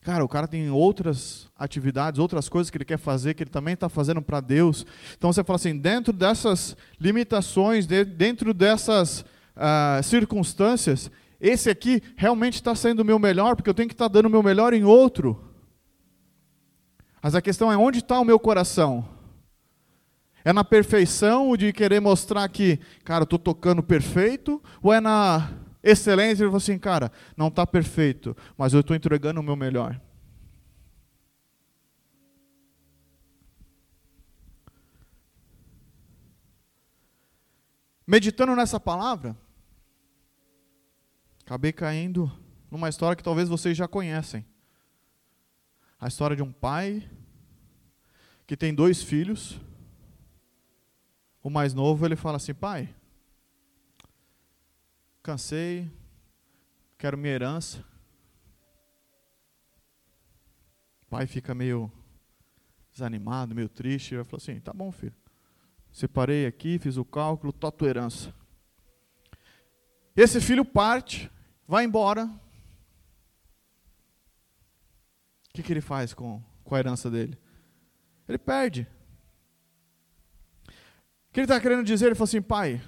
Cara, 0.01 0.23
o 0.23 0.29
cara 0.29 0.47
tem 0.47 0.69
outras 0.69 1.49
atividades, 1.57 2.17
outras 2.17 2.47
coisas 2.47 2.69
que 2.69 2.77
ele 2.77 2.85
quer 2.85 2.97
fazer, 2.97 3.33
que 3.33 3.43
ele 3.43 3.49
também 3.49 3.73
está 3.73 3.89
fazendo 3.89 4.21
para 4.21 4.39
Deus. 4.39 4.85
Então 5.17 5.33
você 5.33 5.43
fala 5.43 5.57
assim, 5.57 5.77
dentro 5.77 6.13
dessas 6.13 6.77
limitações, 6.97 7.85
dentro 7.85 8.53
dessas 8.53 9.25
uh, 9.57 10.01
circunstâncias, 10.01 11.11
esse 11.41 11.69
aqui 11.69 12.01
realmente 12.15 12.53
está 12.53 12.73
sendo 12.73 13.01
o 13.01 13.05
meu 13.05 13.19
melhor, 13.19 13.57
porque 13.57 13.69
eu 13.69 13.73
tenho 13.73 13.89
que 13.89 13.93
estar 13.93 14.07
tá 14.07 14.13
dando 14.13 14.27
o 14.27 14.31
meu 14.31 14.41
melhor 14.41 14.73
em 14.73 14.85
outro. 14.85 15.43
Mas 17.21 17.35
a 17.35 17.41
questão 17.41 17.69
é 17.69 17.75
onde 17.75 17.99
está 17.99 18.17
o 18.17 18.23
meu 18.23 18.39
coração? 18.39 19.16
É 20.43 20.53
na 20.53 20.63
perfeição 20.63 21.55
de 21.57 21.73
querer 21.73 21.99
mostrar 21.99 22.47
que, 22.49 22.77
cara, 23.03 23.21
eu 23.21 23.25
estou 23.25 23.39
tocando 23.39 23.83
perfeito? 23.83 24.61
Ou 24.81 24.93
é 24.93 24.99
na 24.99 25.51
excelência 25.83 26.47
de 26.47 26.55
assim, 26.55 26.77
cara, 26.77 27.11
não 27.35 27.47
está 27.47 27.65
perfeito, 27.65 28.35
mas 28.57 28.73
eu 28.73 28.79
estou 28.79 28.95
entregando 28.95 29.39
o 29.39 29.43
meu 29.43 29.55
melhor? 29.55 29.99
Meditando 38.05 38.55
nessa 38.55 38.79
palavra, 38.79 39.37
acabei 41.45 41.73
caindo 41.73 42.31
numa 42.71 42.87
história 42.87 43.17
que 43.17 43.23
talvez 43.23 43.49
vocês 43.49 43.75
já 43.75 43.85
conhecem. 43.85 44.45
A 45.99 46.07
história 46.07 46.35
de 46.35 46.41
um 46.41 46.51
pai 46.51 47.09
que 48.45 48.55
tem 48.55 48.73
dois 48.73 49.03
filhos. 49.03 49.59
O 51.47 51.49
mais 51.49 51.73
novo, 51.73 52.05
ele 52.05 52.17
fala 52.17 52.35
assim: 52.35 52.53
"Pai, 52.53 52.93
cansei, 55.23 55.89
quero 56.97 57.17
minha 57.17 57.33
herança". 57.33 57.85
O 61.03 61.05
pai 61.09 61.25
fica 61.25 61.55
meio 61.55 61.89
desanimado, 62.91 63.55
meio 63.55 63.69
triste, 63.69 64.13
ele 64.13 64.25
fala 64.25 64.41
assim: 64.43 64.59
"Tá 64.59 64.73
bom, 64.73 64.91
filho. 64.91 65.15
Separei 65.89 66.45
aqui, 66.45 66.77
fiz 66.79 66.97
o 66.97 67.05
cálculo, 67.05 67.53
tá 67.53 67.71
tua 67.71 67.87
herança". 67.87 68.35
Esse 70.17 70.41
filho 70.41 70.65
parte, 70.65 71.31
vai 71.65 71.85
embora. 71.85 72.25
O 72.25 72.39
que, 75.53 75.63
que 75.63 75.71
ele 75.71 75.79
faz 75.79 76.13
com, 76.13 76.43
com 76.65 76.75
a 76.75 76.79
herança 76.79 77.09
dele? 77.09 77.39
Ele 78.27 78.37
perde. 78.37 78.85
Que 81.37 81.41
ele 81.41 81.45
está 81.45 81.59
querendo 81.59 81.83
dizer? 81.83 82.07
Ele 82.07 82.15
falou 82.15 82.23
assim: 82.23 82.41
pai, 82.41 82.81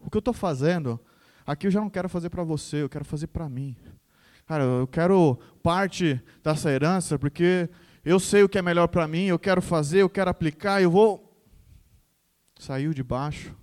o 0.00 0.10
que 0.10 0.16
eu 0.16 0.18
estou 0.18 0.34
fazendo, 0.34 0.98
aqui 1.46 1.68
eu 1.68 1.70
já 1.70 1.80
não 1.80 1.88
quero 1.88 2.08
fazer 2.08 2.28
para 2.28 2.42
você, 2.42 2.82
eu 2.82 2.88
quero 2.88 3.04
fazer 3.04 3.28
para 3.28 3.48
mim. 3.48 3.76
Cara, 4.46 4.64
eu 4.64 4.88
quero 4.88 5.38
parte 5.62 6.20
dessa 6.42 6.72
herança 6.72 7.16
porque 7.16 7.70
eu 8.04 8.18
sei 8.18 8.42
o 8.42 8.48
que 8.48 8.58
é 8.58 8.62
melhor 8.62 8.88
para 8.88 9.06
mim, 9.06 9.26
eu 9.26 9.38
quero 9.38 9.62
fazer, 9.62 10.00
eu 10.02 10.10
quero 10.10 10.28
aplicar, 10.28 10.82
eu 10.82 10.90
vou. 10.90 11.40
Saiu 12.58 12.92
debaixo 12.92 13.54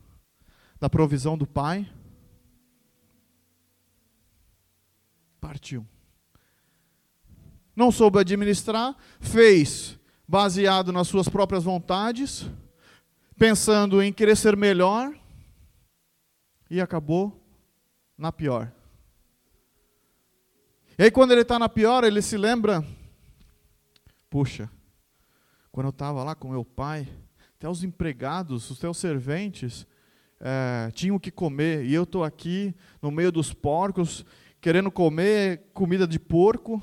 da 0.79 0.89
provisão 0.89 1.37
do 1.37 1.45
pai 1.45 1.85
partiu. 5.41 5.85
Não 7.75 7.91
soube 7.91 8.17
administrar, 8.17 8.95
fez 9.19 9.99
baseado 10.25 10.93
nas 10.93 11.09
suas 11.09 11.27
próprias 11.27 11.65
vontades, 11.65 12.49
pensando 13.41 14.03
em 14.03 14.13
querer 14.13 14.37
ser 14.37 14.55
melhor, 14.55 15.11
e 16.69 16.79
acabou 16.79 17.43
na 18.15 18.31
pior. 18.31 18.71
E 20.95 21.01
aí, 21.01 21.09
quando 21.09 21.31
ele 21.31 21.41
está 21.41 21.57
na 21.57 21.67
pior, 21.67 22.03
ele 22.03 22.21
se 22.21 22.37
lembra: 22.37 22.85
puxa, 24.29 24.69
quando 25.71 25.87
eu 25.87 25.89
estava 25.89 26.23
lá 26.23 26.35
com 26.35 26.51
meu 26.51 26.63
pai, 26.63 27.11
até 27.55 27.67
os 27.67 27.83
empregados, 27.83 28.69
os 28.69 28.77
teus 28.77 28.99
serventes, 28.99 29.87
é, 30.39 30.91
tinham 30.91 31.17
que 31.17 31.31
comer, 31.31 31.83
e 31.83 31.95
eu 31.95 32.03
estou 32.03 32.23
aqui 32.23 32.75
no 33.01 33.09
meio 33.09 33.31
dos 33.31 33.51
porcos, 33.51 34.23
querendo 34.61 34.91
comer 34.91 35.71
comida 35.73 36.07
de 36.07 36.19
porco. 36.19 36.79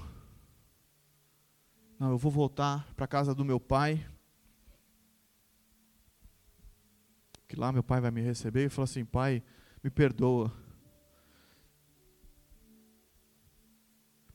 Não, 2.01 2.11
eu 2.11 2.19
vou 2.19 2.33
voltar 2.33 2.93
para 2.97 3.05
a 3.05 3.09
casa 3.09 3.33
do 3.33 3.45
meu 3.45 3.61
pai. 3.61 4.05
Que 7.49 7.57
lá 7.57 7.73
meu 7.73 7.83
pai 7.83 8.01
vai 8.01 8.11
me 8.11 8.21
receber 8.21 8.67
e 8.67 8.69
falar 8.69 8.85
assim: 8.85 9.05
Pai, 9.05 9.43
me 9.83 9.91
perdoa. 9.91 10.53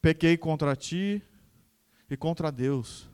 Pequei 0.01 0.35
contra 0.35 0.75
ti 0.75 1.23
e 2.09 2.17
contra 2.17 2.51
Deus. 2.51 3.07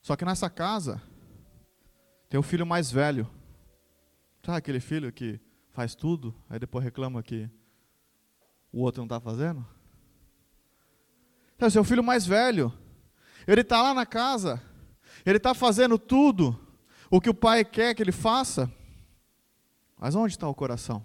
Só 0.00 0.16
que 0.16 0.24
nessa 0.24 0.48
casa, 0.48 1.02
tem 2.28 2.40
um 2.40 2.42
filho 2.42 2.64
mais 2.64 2.90
velho. 2.90 3.28
Sabe 4.42 4.58
aquele 4.58 4.80
filho 4.80 5.12
que 5.12 5.38
faz 5.70 5.94
tudo, 5.94 6.34
aí 6.48 6.58
depois 6.58 6.84
reclama 6.84 7.22
que 7.22 7.50
o 8.72 8.80
outro 8.80 9.00
não 9.00 9.06
está 9.06 9.20
fazendo? 9.20 9.66
Então, 11.54 11.68
seu 11.68 11.84
filho 11.84 12.02
mais 12.02 12.26
velho, 12.26 12.72
ele 13.46 13.60
está 13.62 13.82
lá 13.82 13.94
na 13.94 14.06
casa, 14.06 14.62
ele 15.24 15.36
está 15.36 15.54
fazendo 15.54 15.98
tudo 15.98 16.58
o 17.10 17.20
que 17.20 17.30
o 17.30 17.34
pai 17.34 17.64
quer 17.64 17.94
que 17.94 18.02
ele 18.02 18.12
faça, 18.12 18.70
mas 19.98 20.14
onde 20.14 20.34
está 20.34 20.48
o 20.48 20.54
coração? 20.54 21.04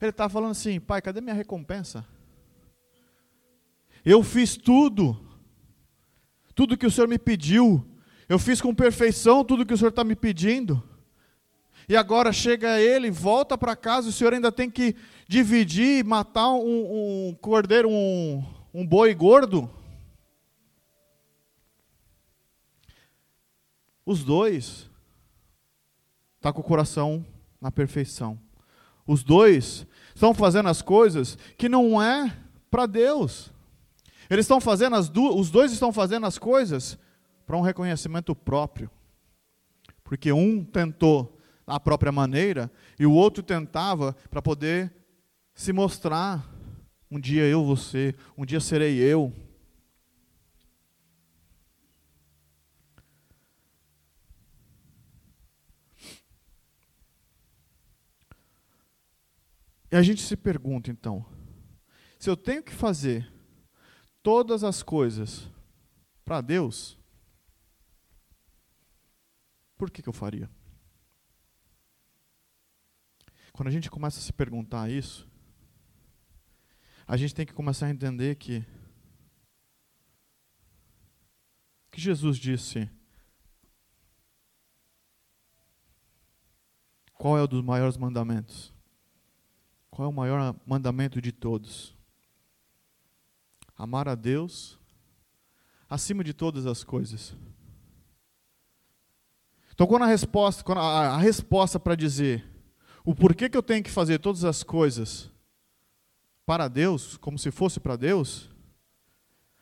Ele 0.00 0.10
está 0.10 0.28
falando 0.28 0.52
assim: 0.52 0.80
pai, 0.80 1.00
cadê 1.00 1.20
minha 1.20 1.34
recompensa? 1.34 2.06
Eu 4.04 4.22
fiz 4.22 4.56
tudo, 4.56 5.18
tudo 6.54 6.76
que 6.76 6.86
o 6.86 6.90
Senhor 6.90 7.06
me 7.06 7.18
pediu, 7.18 7.86
eu 8.28 8.38
fiz 8.38 8.60
com 8.60 8.74
perfeição 8.74 9.44
tudo 9.44 9.66
que 9.66 9.74
o 9.74 9.76
Senhor 9.76 9.90
está 9.90 10.02
me 10.02 10.16
pedindo. 10.16 10.82
E 11.88 11.96
agora 11.96 12.32
chega 12.32 12.80
ele, 12.80 13.10
volta 13.10 13.58
para 13.58 13.74
casa, 13.74 14.08
o 14.08 14.12
Senhor 14.12 14.32
ainda 14.32 14.52
tem 14.52 14.70
que 14.70 14.94
dividir, 15.26 16.04
matar 16.04 16.50
um, 16.50 17.28
um 17.28 17.34
cordeiro, 17.40 17.90
um, 17.90 18.44
um 18.72 18.86
boi 18.86 19.12
gordo. 19.14 19.68
Os 24.04 24.24
dois 24.24 24.90
estão 26.36 26.50
tá 26.50 26.52
com 26.52 26.60
o 26.60 26.64
coração 26.64 27.24
na 27.60 27.70
perfeição. 27.70 28.38
Os 29.06 29.22
dois 29.22 29.86
estão 30.14 30.32
fazendo 30.32 30.68
as 30.68 30.80
coisas 30.80 31.36
que 31.58 31.68
não 31.68 32.00
é 32.00 32.36
para 32.70 32.86
Deus. 32.86 33.52
Eles 34.28 34.44
estão 34.44 34.60
fazendo 34.60 34.96
as 34.96 35.08
duas, 35.08 35.34
os 35.34 35.50
dois 35.50 35.72
estão 35.72 35.92
fazendo 35.92 36.24
as 36.24 36.38
coisas 36.38 36.98
para 37.44 37.56
um 37.56 37.60
reconhecimento 37.60 38.34
próprio. 38.34 38.90
Porque 40.04 40.32
um 40.32 40.64
tentou 40.64 41.36
a 41.66 41.78
própria 41.78 42.12
maneira 42.12 42.70
e 42.98 43.04
o 43.04 43.12
outro 43.12 43.42
tentava 43.42 44.16
para 44.30 44.40
poder 44.40 44.92
se 45.54 45.72
mostrar. 45.72 46.48
Um 47.10 47.18
dia 47.18 47.42
eu 47.42 47.64
vou 47.64 47.76
ser, 47.76 48.16
um 48.38 48.44
dia 48.44 48.60
serei 48.60 48.98
eu. 48.98 49.32
E 59.90 59.96
a 59.96 60.02
gente 60.02 60.22
se 60.22 60.36
pergunta 60.36 60.90
então, 60.90 61.26
se 62.18 62.30
eu 62.30 62.36
tenho 62.36 62.62
que 62.62 62.72
fazer 62.72 63.32
todas 64.22 64.62
as 64.62 64.82
coisas 64.82 65.50
para 66.24 66.40
Deus, 66.40 66.96
por 69.76 69.90
que, 69.90 70.02
que 70.02 70.08
eu 70.08 70.12
faria? 70.12 70.48
Quando 73.52 73.68
a 73.68 73.72
gente 73.72 73.90
começa 73.90 74.20
a 74.20 74.22
se 74.22 74.32
perguntar 74.32 74.90
isso, 74.90 75.28
a 77.06 77.16
gente 77.16 77.34
tem 77.34 77.44
que 77.44 77.52
começar 77.52 77.86
a 77.86 77.90
entender 77.90 78.36
que 78.36 78.64
que 81.90 82.00
Jesus 82.00 82.38
disse 82.38 82.88
qual 87.14 87.36
é 87.36 87.42
o 87.42 87.48
dos 87.48 87.62
maiores 87.64 87.96
mandamentos? 87.96 88.72
Qual 90.00 90.08
é 90.08 90.10
o 90.10 90.16
maior 90.16 90.56
mandamento 90.66 91.20
de 91.20 91.30
todos? 91.30 91.94
Amar 93.76 94.08
a 94.08 94.14
Deus 94.14 94.78
acima 95.90 96.24
de 96.24 96.32
todas 96.32 96.64
as 96.64 96.82
coisas. 96.82 97.36
Então, 99.74 99.86
quando 99.86 100.04
a 100.04 100.06
resposta, 100.06 100.64
quando 100.64 100.78
a, 100.78 101.08
a 101.08 101.18
resposta 101.18 101.78
para 101.78 101.94
dizer 101.94 102.48
o 103.04 103.14
porquê 103.14 103.46
que 103.46 103.58
eu 103.58 103.62
tenho 103.62 103.84
que 103.84 103.90
fazer 103.90 104.18
todas 104.20 104.42
as 104.42 104.62
coisas 104.62 105.30
para 106.46 106.66
Deus, 106.66 107.18
como 107.18 107.38
se 107.38 107.50
fosse 107.50 107.78
para 107.78 107.94
Deus, 107.94 108.48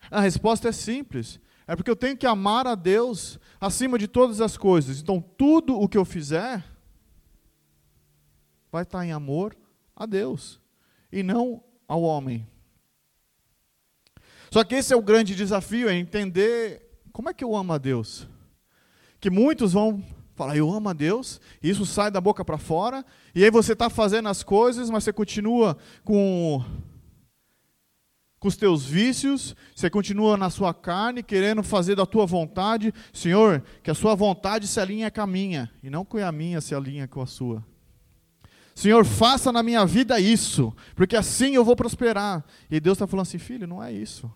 a 0.09 0.21
resposta 0.21 0.69
é 0.69 0.71
simples. 0.71 1.37
É 1.67 1.75
porque 1.75 1.91
eu 1.91 1.97
tenho 1.97 2.15
que 2.15 2.25
amar 2.25 2.65
a 2.65 2.75
Deus 2.75 3.37
acima 3.59 3.99
de 3.99 4.07
todas 4.07 4.39
as 4.39 4.55
coisas. 4.55 5.01
Então, 5.01 5.19
tudo 5.19 5.77
o 5.77 5.89
que 5.89 5.97
eu 5.97 6.05
fizer 6.05 6.63
vai 8.71 8.83
estar 8.83 9.05
em 9.05 9.11
amor 9.11 9.53
a 9.99 10.05
Deus 10.05 10.59
e 11.11 11.21
não 11.21 11.61
ao 11.87 12.01
homem. 12.01 12.47
Só 14.49 14.63
que 14.63 14.75
esse 14.75 14.93
é 14.93 14.97
o 14.97 15.01
grande 15.01 15.35
desafio, 15.35 15.89
é 15.89 15.93
entender 15.93 16.81
como 17.11 17.29
é 17.29 17.33
que 17.33 17.43
eu 17.43 17.55
amo 17.55 17.73
a 17.73 17.77
Deus. 17.77 18.27
Que 19.19 19.29
muitos 19.29 19.73
vão 19.73 20.03
falar, 20.35 20.55
eu 20.55 20.71
amo 20.71 20.87
a 20.89 20.93
Deus, 20.93 21.41
e 21.61 21.69
isso 21.69 21.85
sai 21.85 22.09
da 22.09 22.21
boca 22.21 22.45
para 22.45 22.57
fora, 22.57 23.05
e 23.35 23.43
aí 23.43 23.51
você 23.51 23.73
está 23.73 23.89
fazendo 23.89 24.29
as 24.29 24.41
coisas, 24.41 24.89
mas 24.89 25.03
você 25.03 25.11
continua 25.11 25.77
com, 26.05 26.63
com 28.39 28.47
os 28.47 28.55
teus 28.55 28.85
vícios, 28.85 29.53
você 29.75 29.89
continua 29.89 30.37
na 30.37 30.49
sua 30.49 30.73
carne, 30.73 31.21
querendo 31.21 31.61
fazer 31.61 31.95
da 31.95 32.05
tua 32.05 32.25
vontade. 32.25 32.93
Senhor, 33.11 33.61
que 33.83 33.91
a 33.91 33.95
sua 33.95 34.15
vontade 34.15 34.65
se 34.65 34.79
alinhe 34.79 35.11
com 35.11 35.21
a 35.21 35.27
minha, 35.27 35.69
e 35.83 35.89
não 35.89 36.05
que 36.05 36.21
a 36.21 36.31
minha 36.31 36.61
se 36.61 36.73
alinhe 36.73 37.05
com 37.05 37.21
a 37.21 37.27
sua. 37.27 37.63
Senhor, 38.79 39.03
faça 39.03 39.51
na 39.51 39.61
minha 39.61 39.85
vida 39.85 40.21
isso, 40.21 40.73
porque 40.95 41.17
assim 41.17 41.53
eu 41.53 41.65
vou 41.65 41.75
prosperar. 41.75 42.45
E 42.71 42.79
Deus 42.79 42.95
está 42.95 43.05
falando 43.05 43.23
assim, 43.23 43.37
filho, 43.37 43.67
não 43.67 43.83
é 43.83 43.91
isso. 43.91 44.31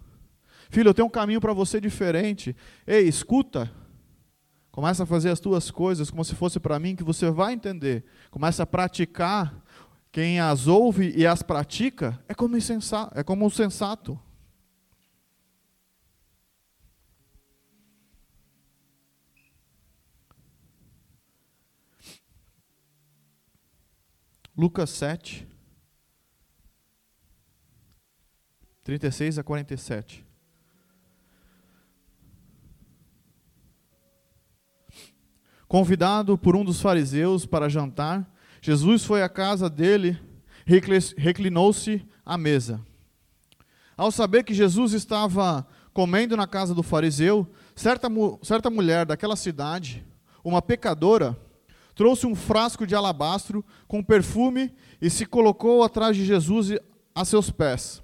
Filho, 0.69 0.89
eu 0.89 0.93
tenho 0.93 1.07
um 1.07 1.09
caminho 1.09 1.39
para 1.39 1.53
você 1.53 1.79
diferente. 1.79 2.53
Ei, 2.85 3.07
escuta. 3.07 3.71
Começa 4.69 5.03
a 5.03 5.05
fazer 5.05 5.29
as 5.29 5.39
tuas 5.39 5.71
coisas 5.71 6.11
como 6.11 6.25
se 6.25 6.35
fosse 6.35 6.59
para 6.59 6.77
mim, 6.77 6.93
que 6.93 7.05
você 7.05 7.31
vai 7.31 7.53
entender. 7.53 8.03
Começa 8.29 8.63
a 8.63 8.65
praticar. 8.65 9.63
Quem 10.11 10.41
as 10.41 10.67
ouve 10.67 11.13
e 11.15 11.25
as 11.25 11.41
pratica 11.41 12.19
é 12.27 12.33
como, 12.33 12.57
insensato, 12.57 13.17
é 13.17 13.23
como 13.23 13.45
um 13.45 13.49
sensato. 13.49 14.19
Lucas 24.55 24.91
7, 24.91 25.47
36 28.83 29.39
a 29.39 29.43
47. 29.43 30.23
Convidado 35.67 36.37
por 36.37 36.55
um 36.55 36.63
dos 36.63 36.79
fariseus 36.79 37.47
para 37.47 37.67
jantar, 37.67 38.31
Jesus 38.61 39.03
foi 39.03 39.23
à 39.23 39.27
casa 39.27 39.67
dele, 39.67 40.19
reclinou-se 41.17 42.05
à 42.23 42.37
mesa. 42.37 42.79
Ao 43.97 44.11
saber 44.11 44.43
que 44.43 44.53
Jesus 44.53 44.93
estava 44.93 45.65
comendo 45.91 46.37
na 46.37 46.45
casa 46.45 46.75
do 46.75 46.83
fariseu, 46.83 47.51
certa, 47.75 48.07
certa 48.43 48.69
mulher 48.69 49.03
daquela 49.05 49.35
cidade, 49.35 50.05
uma 50.43 50.61
pecadora, 50.61 51.35
trouxe 51.95 52.25
um 52.25 52.35
frasco 52.35 52.85
de 52.87 52.95
alabastro 52.95 53.63
com 53.87 54.03
perfume 54.03 54.73
e 55.01 55.09
se 55.09 55.25
colocou 55.25 55.83
atrás 55.83 56.15
de 56.15 56.25
Jesus 56.25 56.71
a 57.13 57.25
seus 57.25 57.49
pés. 57.49 58.01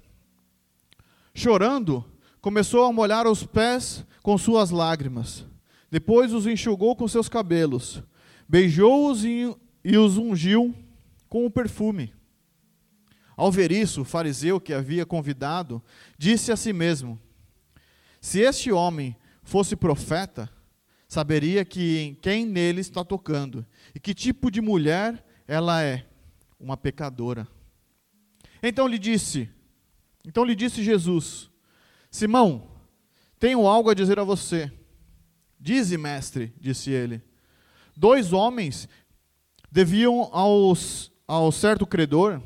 Chorando, 1.34 2.04
começou 2.40 2.84
a 2.84 2.92
molhar 2.92 3.26
os 3.26 3.44
pés 3.44 4.04
com 4.22 4.36
suas 4.36 4.70
lágrimas. 4.70 5.44
Depois 5.90 6.32
os 6.32 6.46
enxugou 6.46 6.94
com 6.94 7.08
seus 7.08 7.28
cabelos, 7.28 8.02
beijou-os 8.48 9.24
e, 9.24 9.56
os 9.96 10.16
ungiu 10.16 10.74
com 11.28 11.44
o 11.44 11.50
perfume. 11.50 12.12
Ao 13.36 13.50
ver 13.50 13.72
isso, 13.72 14.02
o 14.02 14.04
fariseu 14.04 14.60
que 14.60 14.72
havia 14.72 15.06
convidado 15.06 15.82
disse 16.18 16.52
a 16.52 16.56
si 16.56 16.72
mesmo: 16.72 17.18
Se 18.20 18.40
este 18.40 18.70
homem 18.70 19.16
fosse 19.42 19.74
profeta, 19.74 20.48
saberia 21.10 21.64
que 21.64 22.16
quem 22.22 22.46
nele 22.46 22.80
está 22.80 23.04
tocando 23.04 23.66
e 23.92 23.98
que 23.98 24.14
tipo 24.14 24.48
de 24.48 24.60
mulher 24.60 25.24
ela 25.44 25.82
é, 25.82 26.06
uma 26.58 26.76
pecadora. 26.76 27.48
Então 28.62 28.86
lhe 28.86 28.96
disse, 28.96 29.50
então 30.24 30.44
lhe 30.44 30.54
disse 30.54 30.84
Jesus: 30.84 31.50
Simão, 32.12 32.70
tenho 33.40 33.66
algo 33.66 33.90
a 33.90 33.94
dizer 33.94 34.20
a 34.20 34.24
você. 34.24 34.72
Dize, 35.58 35.98
mestre, 35.98 36.54
disse 36.60 36.92
ele. 36.92 37.20
Dois 37.96 38.32
homens 38.32 38.88
deviam 39.70 40.30
aos, 40.32 41.10
ao 41.26 41.50
certo 41.50 41.84
credor, 41.84 42.40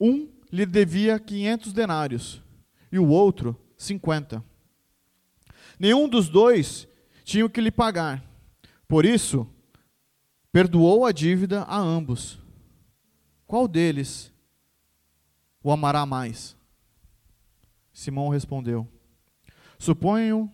um 0.00 0.28
lhe 0.50 0.66
devia 0.66 1.20
quinhentos 1.20 1.72
denários 1.72 2.42
e 2.90 2.98
o 2.98 3.06
outro 3.06 3.56
cinquenta. 3.76 4.44
Nenhum 5.78 6.08
dos 6.08 6.28
dois 6.28 6.88
tinham 7.28 7.48
que 7.48 7.60
lhe 7.60 7.70
pagar. 7.70 8.24
Por 8.88 9.04
isso, 9.04 9.46
perdoou 10.50 11.04
a 11.04 11.12
dívida 11.12 11.62
a 11.64 11.76
ambos. 11.76 12.38
Qual 13.46 13.68
deles 13.68 14.32
o 15.62 15.70
amará 15.70 16.06
mais? 16.06 16.56
Simão 17.92 18.30
respondeu: 18.30 18.88
Suponho 19.78 20.50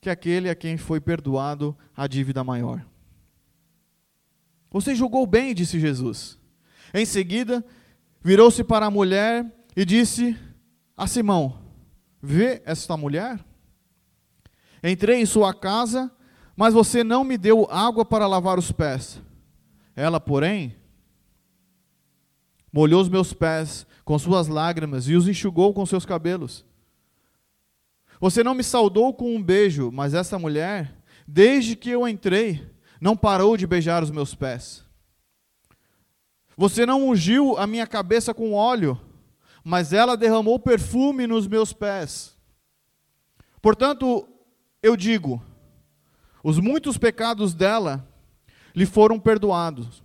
que 0.00 0.08
aquele 0.08 0.48
a 0.48 0.54
quem 0.54 0.78
foi 0.78 0.98
perdoado 0.98 1.76
a 1.94 2.06
dívida 2.06 2.42
maior. 2.42 2.82
Você 4.70 4.94
julgou 4.94 5.26
bem, 5.26 5.54
disse 5.54 5.78
Jesus. 5.78 6.38
Em 6.94 7.04
seguida, 7.04 7.62
virou-se 8.22 8.64
para 8.64 8.86
a 8.86 8.90
mulher 8.90 9.44
e 9.76 9.84
disse 9.84 10.34
a 10.96 11.06
Simão: 11.06 11.60
Vê 12.22 12.62
esta 12.64 12.96
mulher? 12.96 13.44
Entrei 14.86 15.22
em 15.22 15.24
sua 15.24 15.54
casa, 15.54 16.12
mas 16.54 16.74
você 16.74 17.02
não 17.02 17.24
me 17.24 17.38
deu 17.38 17.66
água 17.70 18.04
para 18.04 18.26
lavar 18.26 18.58
os 18.58 18.70
pés. 18.70 19.18
Ela, 19.96 20.20
porém, 20.20 20.76
molhou 22.70 23.00
os 23.00 23.08
meus 23.08 23.32
pés 23.32 23.86
com 24.04 24.18
suas 24.18 24.46
lágrimas 24.46 25.08
e 25.08 25.14
os 25.14 25.26
enxugou 25.26 25.72
com 25.72 25.86
seus 25.86 26.04
cabelos. 26.04 26.66
Você 28.20 28.44
não 28.44 28.54
me 28.54 28.62
saudou 28.62 29.14
com 29.14 29.34
um 29.34 29.42
beijo, 29.42 29.90
mas 29.90 30.12
essa 30.12 30.38
mulher, 30.38 30.94
desde 31.26 31.74
que 31.74 31.88
eu 31.88 32.06
entrei, 32.06 32.70
não 33.00 33.16
parou 33.16 33.56
de 33.56 33.66
beijar 33.66 34.02
os 34.02 34.10
meus 34.10 34.34
pés. 34.34 34.84
Você 36.58 36.84
não 36.84 37.08
ungiu 37.08 37.56
a 37.56 37.66
minha 37.66 37.86
cabeça 37.86 38.34
com 38.34 38.52
óleo, 38.52 39.00
mas 39.64 39.94
ela 39.94 40.14
derramou 40.14 40.58
perfume 40.58 41.26
nos 41.26 41.46
meus 41.46 41.72
pés. 41.72 42.36
Portanto, 43.62 44.28
eu 44.84 44.96
digo: 44.96 45.42
os 46.42 46.58
muitos 46.58 46.98
pecados 46.98 47.54
dela 47.54 48.08
lhe 48.74 48.86
foram 48.86 49.18
perdoados, 49.18 50.02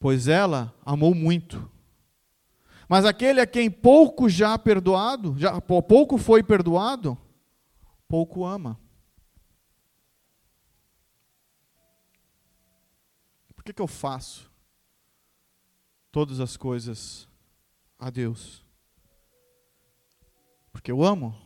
pois 0.00 0.28
ela 0.28 0.74
amou 0.84 1.14
muito. 1.14 1.70
Mas 2.88 3.04
aquele 3.04 3.40
a 3.40 3.46
quem 3.46 3.70
pouco 3.70 4.28
já 4.28 4.58
perdoado, 4.58 5.34
já 5.36 5.60
pouco 5.60 6.16
foi 6.16 6.42
perdoado, 6.42 7.16
pouco 8.08 8.44
ama. 8.44 8.78
que, 13.68 13.74
que 13.74 13.82
eu 13.82 13.86
faço 13.86 14.50
todas 16.10 16.40
as 16.40 16.56
coisas 16.56 17.28
a 17.98 18.08
Deus? 18.08 18.64
Porque 20.72 20.90
eu 20.90 21.04
amo. 21.04 21.36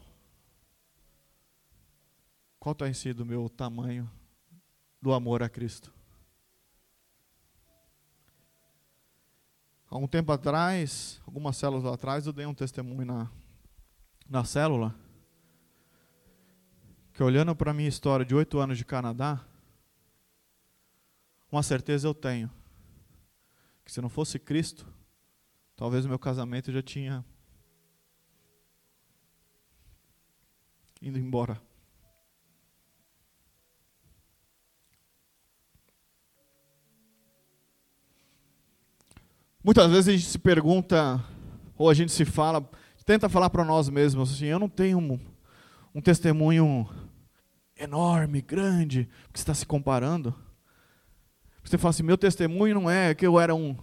Qual 2.63 2.77
tem 2.77 2.95
sido 2.95 3.25
o 3.25 3.27
meu 3.27 3.49
tamanho 3.49 4.09
do 5.01 5.13
amor 5.13 5.43
a 5.43 5.49
Cristo? 5.49 5.93
Há 9.91 9.97
um 9.97 10.07
tempo 10.07 10.31
atrás, 10.31 11.21
algumas 11.27 11.57
células 11.57 11.85
atrás, 11.85 12.25
eu 12.25 12.33
dei 12.33 12.47
um 12.47 12.55
testemunho 12.55 13.05
na, 13.05 13.29
na 14.29 14.45
célula, 14.45 14.95
que 17.13 17.21
olhando 17.21 17.53
para 17.57 17.73
a 17.73 17.75
minha 17.75 17.89
história 17.89 18.25
de 18.25 18.33
oito 18.33 18.61
anos 18.61 18.79
de 18.79 18.85
Canadá, 18.85 19.45
uma 21.51 21.65
certeza 21.65 22.07
eu 22.07 22.15
tenho, 22.15 22.49
que 23.85 23.91
se 23.91 24.01
não 24.01 24.09
fosse 24.09 24.39
Cristo, 24.39 24.87
talvez 25.75 26.05
o 26.05 26.09
meu 26.09 26.19
casamento 26.19 26.71
já 26.71 26.81
tinha 26.81 27.25
indo 31.03 31.19
embora. 31.19 31.61
Muitas 39.65 39.89
vezes 39.93 40.09
a 40.09 40.11
gente 40.11 40.25
se 40.25 40.39
pergunta, 40.41 41.25
ou 41.79 41.89
a 41.89 41.95
gente 41.95 42.11
se 42.11 42.25
fala, 42.25 42.69
tenta 43.07 43.29
falar 43.29 43.49
para 43.49 43.65
nós 43.65 43.89
mesmos 43.89 44.33
assim: 44.33 44.47
eu 44.47 44.59
não 44.59 44.69
tenho 44.69 44.99
um, 44.99 45.21
um 45.95 46.01
testemunho 46.01 46.89
enorme, 47.79 48.43
grande, 48.43 49.09
porque 49.23 49.39
você 49.39 49.43
está 49.43 49.55
se 49.55 49.65
comparando. 49.65 50.35
Você 51.63 51.79
fala 51.79 51.91
assim: 51.91 52.03
meu 52.03 52.19
testemunho 52.19 52.75
não 52.75 52.91
é 52.91 53.15
que 53.15 53.25
eu 53.25 53.39
era 53.39 53.55
um, 53.55 53.77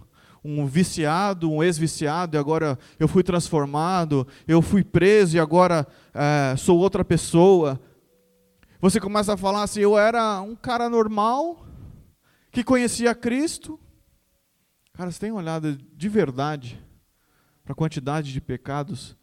um 0.44 0.66
viciado, 0.66 1.50
um 1.50 1.62
ex-viciado, 1.62 2.36
e 2.36 2.38
agora 2.38 2.78
eu 2.98 3.08
fui 3.08 3.22
transformado, 3.22 4.28
eu 4.46 4.60
fui 4.60 4.84
preso 4.84 5.38
e 5.38 5.40
agora 5.40 5.86
é, 6.12 6.56
sou 6.58 6.78
outra 6.78 7.02
pessoa. 7.02 7.80
Você 8.82 9.00
começa 9.00 9.32
a 9.32 9.36
falar 9.38 9.62
assim: 9.62 9.80
eu 9.80 9.96
era 9.96 10.42
um 10.42 10.54
cara 10.54 10.90
normal, 10.90 11.66
que 12.52 12.62
conhecia 12.62 13.14
Cristo, 13.14 13.80
Cara, 15.00 15.10
você 15.10 15.18
tem 15.18 15.32
olhado 15.32 15.78
de 15.78 16.08
verdade 16.10 16.78
para 17.64 17.72
a 17.72 17.74
quantidade 17.74 18.34
de 18.34 18.38
pecados 18.38 19.16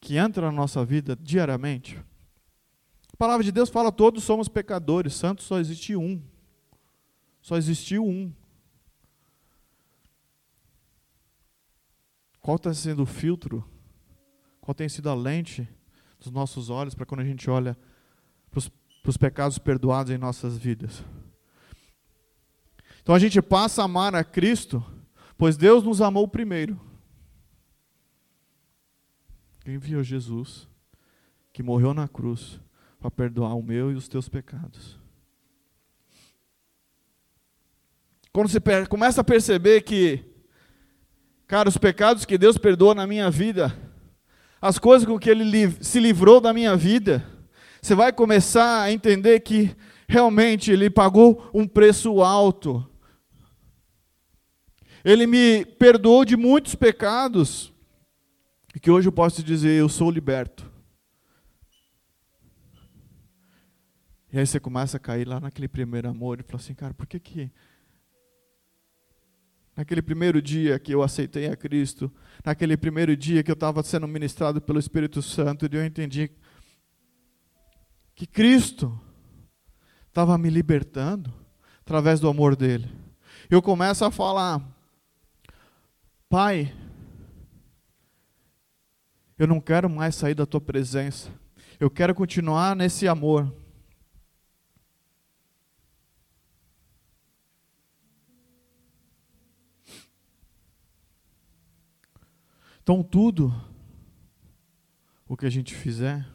que 0.00 0.16
entra 0.16 0.46
na 0.46 0.50
nossa 0.50 0.84
vida 0.84 1.14
diariamente? 1.14 1.96
A 3.12 3.16
palavra 3.16 3.44
de 3.44 3.52
Deus 3.52 3.70
fala: 3.70 3.92
todos 3.92 4.24
somos 4.24 4.48
pecadores, 4.48 5.14
santo 5.14 5.44
só 5.44 5.60
existe 5.60 5.94
um. 5.94 6.20
Só 7.40 7.56
existiu 7.56 8.04
um. 8.04 8.32
Qual 12.40 12.56
está 12.56 12.74
sendo 12.74 13.04
o 13.04 13.06
filtro? 13.06 13.64
Qual 14.60 14.74
tem 14.74 14.88
sido 14.88 15.08
a 15.08 15.14
lente 15.14 15.68
dos 16.18 16.32
nossos 16.32 16.68
olhos 16.68 16.96
para 16.96 17.06
quando 17.06 17.20
a 17.20 17.24
gente 17.24 17.48
olha 17.48 17.78
para 18.50 18.58
os 19.08 19.16
pecados 19.16 19.56
perdoados 19.56 20.12
em 20.12 20.18
nossas 20.18 20.58
vidas? 20.58 21.04
Então 23.04 23.14
a 23.14 23.18
gente 23.18 23.40
passa 23.42 23.82
a 23.82 23.84
amar 23.84 24.14
a 24.14 24.24
Cristo, 24.24 24.82
pois 25.36 25.58
Deus 25.58 25.84
nos 25.84 26.00
amou 26.00 26.26
primeiro. 26.26 26.80
Enviou 29.66 30.02
Jesus, 30.02 30.66
que 31.52 31.62
morreu 31.62 31.92
na 31.92 32.08
cruz, 32.08 32.58
para 32.98 33.10
perdoar 33.10 33.54
o 33.54 33.62
meu 33.62 33.92
e 33.92 33.94
os 33.94 34.08
teus 34.08 34.26
pecados. 34.26 34.98
Quando 38.32 38.48
você 38.48 38.58
começa 38.88 39.20
a 39.20 39.24
perceber 39.24 39.82
que, 39.82 40.24
cara, 41.46 41.68
os 41.68 41.76
pecados 41.76 42.24
que 42.24 42.38
Deus 42.38 42.56
perdoa 42.56 42.94
na 42.94 43.06
minha 43.06 43.30
vida, 43.30 43.76
as 44.62 44.78
coisas 44.78 45.06
com 45.06 45.18
que 45.18 45.28
Ele 45.28 45.70
se 45.84 46.00
livrou 46.00 46.40
da 46.40 46.54
minha 46.54 46.74
vida, 46.74 47.22
você 47.82 47.94
vai 47.94 48.14
começar 48.14 48.80
a 48.80 48.90
entender 48.90 49.40
que 49.40 49.76
realmente 50.08 50.70
Ele 50.72 50.88
pagou 50.88 51.50
um 51.52 51.68
preço 51.68 52.22
alto 52.22 52.90
ele 55.04 55.26
me 55.26 55.64
perdoou 55.64 56.24
de 56.24 56.36
muitos 56.36 56.74
pecados, 56.74 57.72
e 58.74 58.80
que 58.80 58.90
hoje 58.90 59.08
eu 59.08 59.12
posso 59.12 59.42
dizer, 59.42 59.78
eu 59.78 59.88
sou 59.88 60.10
liberto. 60.10 60.72
E 64.32 64.38
aí 64.38 64.44
você 64.44 64.58
começa 64.58 64.96
a 64.96 65.00
cair 65.00 65.28
lá 65.28 65.38
naquele 65.38 65.68
primeiro 65.68 66.08
amor 66.08 66.40
e 66.40 66.42
fala 66.42 66.56
assim, 66.56 66.74
cara, 66.74 66.92
por 66.92 67.06
que 67.06 67.20
que 67.20 67.52
naquele 69.76 70.02
primeiro 70.02 70.42
dia 70.42 70.78
que 70.78 70.92
eu 70.92 71.02
aceitei 71.02 71.46
a 71.46 71.56
Cristo, 71.56 72.10
naquele 72.44 72.76
primeiro 72.76 73.16
dia 73.16 73.44
que 73.44 73.50
eu 73.50 73.54
estava 73.54 73.82
sendo 73.82 74.08
ministrado 74.08 74.60
pelo 74.60 74.80
Espírito 74.80 75.22
Santo, 75.22 75.66
e 75.66 75.76
eu 75.76 75.84
entendi 75.84 76.32
que 78.14 78.26
Cristo 78.26 78.98
estava 80.08 80.36
me 80.38 80.50
libertando 80.50 81.32
através 81.80 82.18
do 82.18 82.28
amor 82.28 82.56
dele. 82.56 82.90
Eu 83.50 83.60
começo 83.60 84.04
a 84.04 84.10
falar, 84.10 84.60
Pai, 86.36 86.74
eu 89.38 89.46
não 89.46 89.60
quero 89.60 89.88
mais 89.88 90.16
sair 90.16 90.34
da 90.34 90.44
tua 90.44 90.60
presença. 90.60 91.30
Eu 91.78 91.88
quero 91.88 92.12
continuar 92.12 92.74
nesse 92.74 93.06
amor. 93.06 93.54
Então, 102.82 103.00
tudo 103.00 103.54
o 105.28 105.36
que 105.36 105.46
a 105.46 105.50
gente 105.50 105.72
fizer 105.72 106.26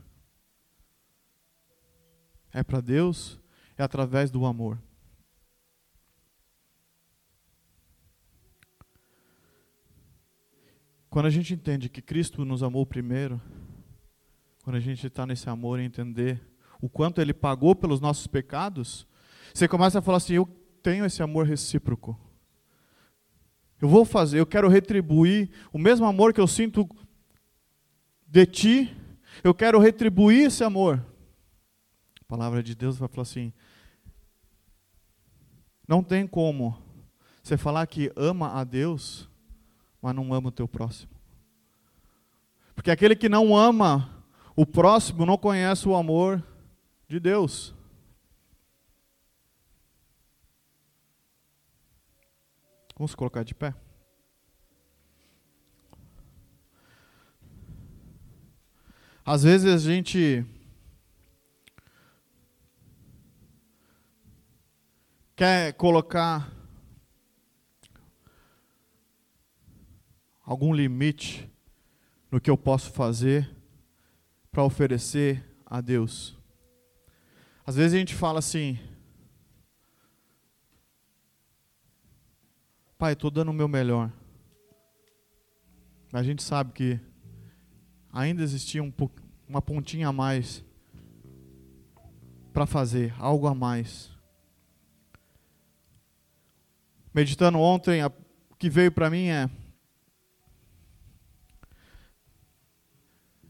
é 2.54 2.64
para 2.64 2.80
Deus, 2.80 3.38
é 3.78 3.84
através 3.84 4.32
do 4.32 4.46
amor. 4.46 4.82
Quando 11.10 11.26
a 11.26 11.30
gente 11.32 11.54
entende 11.56 11.90
que 11.90 12.04
Cristo 12.04 12.46
nos 12.46 12.62
amou 12.62 12.86
primeiro, 12.86 13.42
quando 14.64 14.76
a 14.76 14.80
gente 14.80 15.08
está 15.08 15.26
nesse 15.26 15.50
amor 15.50 15.80
e 15.80 15.84
entender 15.84 16.40
o 16.80 16.88
quanto 16.88 17.20
Ele 17.20 17.34
pagou 17.34 17.76
pelos 17.76 18.00
nossos 18.00 18.28
pecados, 18.28 19.08
você 19.52 19.68
começa 19.68 19.98
a 19.98 20.02
falar 20.04 20.18
assim: 20.18 20.34
eu 20.34 20.46
tenho 20.84 21.04
esse 21.06 21.24
amor 21.24 21.48
recíproco. 21.48 22.20
Eu 23.82 23.88
vou 23.88 24.06
fazer, 24.06 24.40
eu 24.40 24.46
quero 24.46 24.68
retribuir 24.68 25.50
o 25.72 25.80
mesmo 25.80 26.06
amor 26.06 26.34
que 26.34 26.42
eu 26.42 26.48
sinto 26.48 26.88
de 28.28 28.46
ti, 28.46 28.98
eu 29.44 29.54
quero 29.54 29.80
retribuir 29.80 30.48
esse 30.48 30.64
amor. 30.64 31.04
A 32.22 32.26
palavra 32.26 32.62
de 32.62 32.76
Deus 32.76 32.98
vai 32.98 33.08
falar 33.08 33.24
assim: 33.24 33.52
não 35.88 36.04
tem 36.04 36.28
como 36.28 36.78
você 37.42 37.58
falar 37.58 37.88
que 37.88 38.12
ama 38.16 38.54
a 38.54 38.64
Deus 38.64 39.29
mas 40.02 40.16
não 40.16 40.34
ama 40.34 40.50
o 40.50 40.52
teu 40.52 40.68
próximo. 40.68 41.12
Porque 42.76 42.92
aquele 42.92 43.16
que 43.16 43.28
não 43.28 43.56
ama 43.56 44.24
o 44.56 44.66
próximo 44.66 45.26
não 45.26 45.38
conhece 45.38 45.88
o 45.88 45.96
amor 45.96 46.44
de 47.08 47.20
Deus. 47.20 47.74
Vamos 52.96 53.16
colocar 53.16 53.44
de 53.44 53.56
pé? 53.56 53.74
Às 59.26 59.44
vezes 59.44 59.74
a 59.74 59.78
gente 59.78 60.46
quer 65.36 65.72
colocar 65.74 66.59
algum 70.50 70.74
limite 70.74 71.48
no 72.32 72.42
que 72.42 72.50
eu 72.50 72.58
posso 72.58 72.90
fazer 72.90 73.56
para 74.52 74.64
oferecer 74.64 75.46
a 75.64 75.80
Deus. 75.80 76.36
Às 77.64 77.76
vezes 77.76 77.94
a 77.94 78.00
gente 78.00 78.16
fala 78.16 78.40
assim, 78.40 78.80
Pai, 82.98 83.14
estou 83.14 83.30
dando 83.30 83.50
o 83.50 83.54
meu 83.54 83.68
melhor. 83.68 84.12
A 86.12 86.24
gente 86.24 86.42
sabe 86.42 86.74
que 86.74 87.00
ainda 88.12 88.42
existia 88.42 88.82
um, 88.82 88.92
uma 89.48 89.62
pontinha 89.62 90.08
a 90.08 90.12
mais 90.12 90.66
para 92.52 92.66
fazer, 92.66 93.14
algo 93.20 93.46
a 93.46 93.54
mais. 93.54 94.10
Meditando 97.14 97.60
ontem, 97.60 98.04
o 98.04 98.56
que 98.58 98.68
veio 98.68 98.92
para 98.92 99.12
mim 99.12 99.28
é 99.28 99.48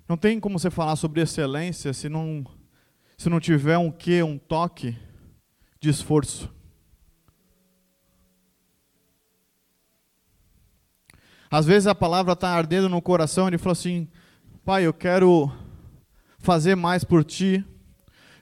Não 0.10 0.18
tem 0.18 0.40
como 0.40 0.58
você 0.58 0.72
falar 0.72 0.96
sobre 0.96 1.22
excelência 1.22 1.94
se 1.94 2.10
não, 2.10 2.44
se 3.16 3.30
não 3.30 3.40
tiver 3.40 3.78
um 3.78 3.92
quê, 3.92 4.24
um 4.24 4.40
toque 4.40 4.98
de 5.80 5.88
esforço. 5.88 6.52
Às 11.52 11.68
vezes 11.68 11.86
a 11.86 11.94
palavra 11.94 12.34
está 12.34 12.50
ardendo 12.50 12.90
no 12.90 13.00
coração, 13.04 13.48
ele 13.48 13.60
fala 13.60 13.74
assim: 13.74 14.10
Pai, 14.66 14.84
eu 14.84 14.94
quero 14.96 15.52
fazer 16.40 16.74
mais 16.74 17.04
por 17.04 17.24
ti, 17.24 17.64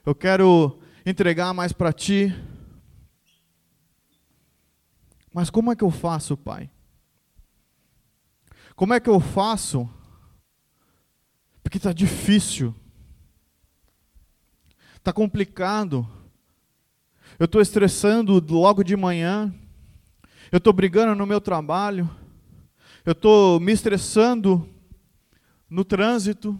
eu 0.06 0.14
quero 0.14 0.80
entregar 1.04 1.52
mais 1.52 1.70
para 1.70 1.92
ti. 1.92 2.34
Mas 5.34 5.50
como 5.50 5.70
é 5.70 5.76
que 5.76 5.84
eu 5.84 5.90
faço, 5.90 6.34
Pai? 6.34 6.70
Como 8.74 8.94
é 8.94 9.00
que 9.00 9.10
eu 9.10 9.20
faço 9.20 9.97
porque 11.68 11.76
está 11.76 11.92
difícil, 11.92 12.74
está 14.96 15.12
complicado. 15.12 16.08
Eu 17.38 17.44
estou 17.44 17.60
estressando 17.60 18.42
logo 18.48 18.82
de 18.82 18.96
manhã, 18.96 19.54
eu 20.50 20.56
estou 20.56 20.72
brigando 20.72 21.14
no 21.14 21.26
meu 21.26 21.42
trabalho, 21.42 22.08
eu 23.04 23.12
estou 23.12 23.60
me 23.60 23.70
estressando 23.70 24.66
no 25.68 25.84
trânsito. 25.84 26.58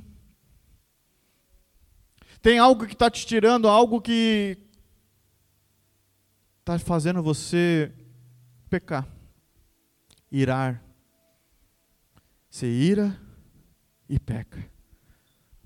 Tem 2.42 2.58
algo 2.58 2.86
que 2.86 2.92
está 2.92 3.10
te 3.10 3.26
tirando, 3.26 3.66
algo 3.66 4.02
que 4.02 4.58
está 6.60 6.78
fazendo 6.78 7.22
você 7.22 7.90
pecar, 8.68 9.08
irar. 10.30 10.84
Você 12.50 12.66
ira 12.66 13.18
e 14.06 14.20
peca, 14.20 14.70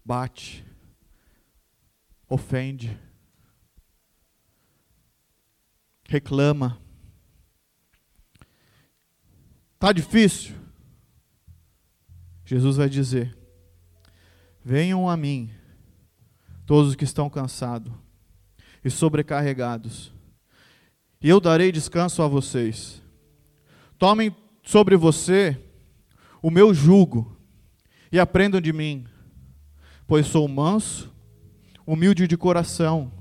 bate, 0.04 0.64
ofende, 2.28 2.98
reclama. 6.08 6.80
Tá 9.78 9.92
difícil? 9.92 10.54
Jesus 12.44 12.76
vai 12.76 12.88
dizer: 12.88 13.36
Venham 14.64 15.08
a 15.08 15.16
mim, 15.16 15.50
todos 16.66 16.90
os 16.90 16.96
que 16.96 17.04
estão 17.04 17.30
cansados 17.30 17.92
e 18.84 18.90
sobrecarregados, 18.90 20.12
e 21.20 21.28
eu 21.28 21.40
darei 21.40 21.70
descanso 21.70 22.22
a 22.22 22.28
vocês. 22.28 23.00
Tomem 23.98 24.34
sobre 24.62 24.96
você 24.96 25.58
o 26.42 26.50
meu 26.50 26.74
jugo 26.74 27.36
e 28.10 28.18
aprendam 28.18 28.60
de 28.60 28.72
mim, 28.72 29.06
pois 30.06 30.26
sou 30.26 30.46
manso, 30.48 31.12
humilde 31.86 32.26
de 32.26 32.36
coração, 32.36 33.12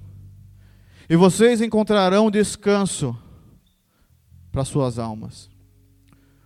e 1.09 1.15
vocês 1.15 1.61
encontrarão 1.61 2.31
descanso 2.31 3.17
para 4.51 4.63
suas 4.63 4.99
almas, 4.99 5.49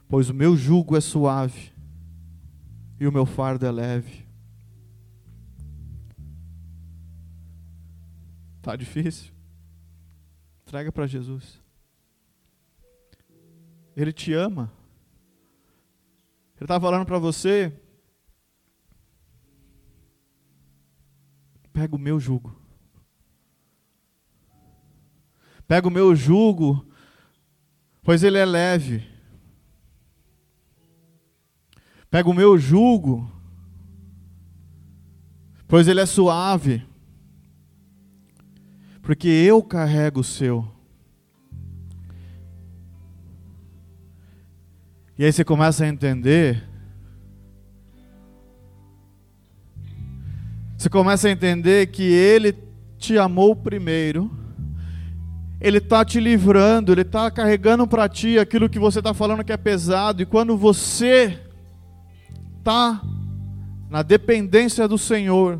pois 0.07 0.29
o 0.29 0.33
meu 0.33 0.55
jugo 0.55 0.95
é 0.97 1.01
suave 1.01 1.71
e 2.99 3.07
o 3.07 3.11
meu 3.11 3.25
fardo 3.25 3.65
é 3.65 3.71
leve. 3.71 4.25
Tá 8.61 8.75
difícil? 8.75 9.31
Entrega 10.63 10.91
para 10.91 11.05
Jesus. 11.05 11.61
Ele 13.95 14.11
te 14.11 14.33
ama. 14.33 14.71
Ele 16.55 16.65
está 16.65 16.79
falando 16.79 17.05
para 17.05 17.19
você. 17.19 17.71
Pega 21.75 21.93
o 21.93 21.99
meu 21.99 22.21
jugo. 22.21 22.55
Pega 25.67 25.89
o 25.89 25.91
meu 25.91 26.15
jugo, 26.15 26.87
pois 28.01 28.23
ele 28.23 28.37
é 28.37 28.45
leve. 28.45 29.05
Pega 32.09 32.29
o 32.29 32.33
meu 32.33 32.57
jugo, 32.57 33.29
pois 35.67 35.89
ele 35.89 35.99
é 35.99 36.05
suave, 36.05 36.81
porque 39.01 39.27
eu 39.27 39.61
carrego 39.61 40.21
o 40.21 40.23
seu. 40.23 40.65
E 45.17 45.25
aí 45.25 45.33
você 45.33 45.43
começa 45.43 45.83
a 45.83 45.89
entender. 45.89 46.74
Você 50.85 50.89
começa 50.91 51.27
a 51.27 51.31
entender 51.31 51.87
que 51.87 52.03
Ele 52.03 52.55
te 52.99 53.17
amou 53.17 53.55
primeiro. 53.55 54.29
Ele 55.59 55.79
está 55.79 56.05
te 56.05 56.19
livrando, 56.19 56.91
Ele 56.91 57.01
está 57.01 57.31
carregando 57.31 57.87
para 57.87 58.07
ti 58.07 58.37
aquilo 58.37 58.69
que 58.69 58.77
você 58.77 58.99
está 58.99 59.11
falando 59.11 59.43
que 59.43 59.51
é 59.51 59.57
pesado. 59.57 60.21
E 60.21 60.27
quando 60.27 60.55
você 60.55 61.39
está 62.59 63.01
na 63.89 64.03
dependência 64.03 64.87
do 64.87 64.95
Senhor, 64.95 65.59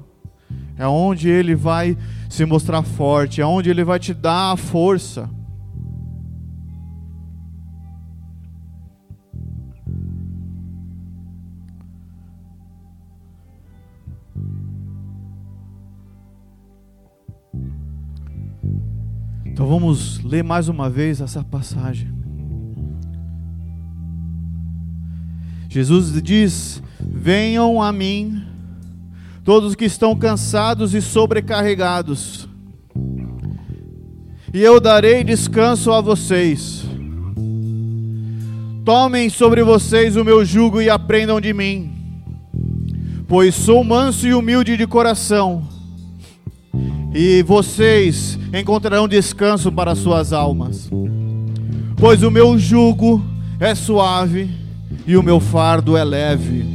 é 0.78 0.86
onde 0.86 1.28
Ele 1.28 1.56
vai 1.56 1.98
se 2.30 2.46
mostrar 2.46 2.84
forte, 2.84 3.42
é 3.42 3.46
onde 3.48 3.68
Ele 3.68 3.84
vai 3.84 3.98
te 3.98 4.14
dar 4.14 4.52
a 4.52 4.58
força. 4.58 5.28
Então 19.66 19.80
vamos 19.80 20.24
ler 20.24 20.44
mais 20.44 20.70
uma 20.70 20.92
vez 20.92 21.20
essa 21.22 21.44
passagem. 21.44 22.08
Jesus 25.68 26.22
diz: 26.22 26.84
Venham 27.00 27.82
a 27.82 27.92
mim, 27.92 28.44
todos 29.44 29.74
que 29.74 29.86
estão 29.86 30.16
cansados 30.16 30.94
e 30.94 31.02
sobrecarregados, 31.02 32.48
e 34.54 34.62
eu 34.62 34.80
darei 34.80 35.24
descanso 35.24 35.92
a 35.92 36.00
vocês. 36.00 36.86
Tomem 38.86 39.32
sobre 39.32 39.64
vocês 39.64 40.16
o 40.16 40.24
meu 40.24 40.46
jugo 40.46 40.80
e 40.80 40.92
aprendam 40.92 41.42
de 41.42 41.52
mim, 41.56 41.92
pois 43.28 43.56
sou 43.56 43.84
manso 43.84 44.28
e 44.28 44.34
humilde 44.36 44.78
de 44.78 44.86
coração, 44.86 45.68
e 47.18 47.42
vocês 47.44 48.38
encontrarão 48.54 49.08
descanso 49.08 49.72
para 49.72 49.96
suas 49.96 50.34
almas, 50.34 50.90
pois 51.96 52.22
o 52.24 52.30
meu 52.30 52.60
jugo 52.60 53.24
é 53.58 53.74
suave 53.74 54.50
e 55.08 55.16
o 55.16 55.24
meu 55.24 55.40
fardo 55.40 55.96
é 55.96 56.04
leve. 56.04 56.75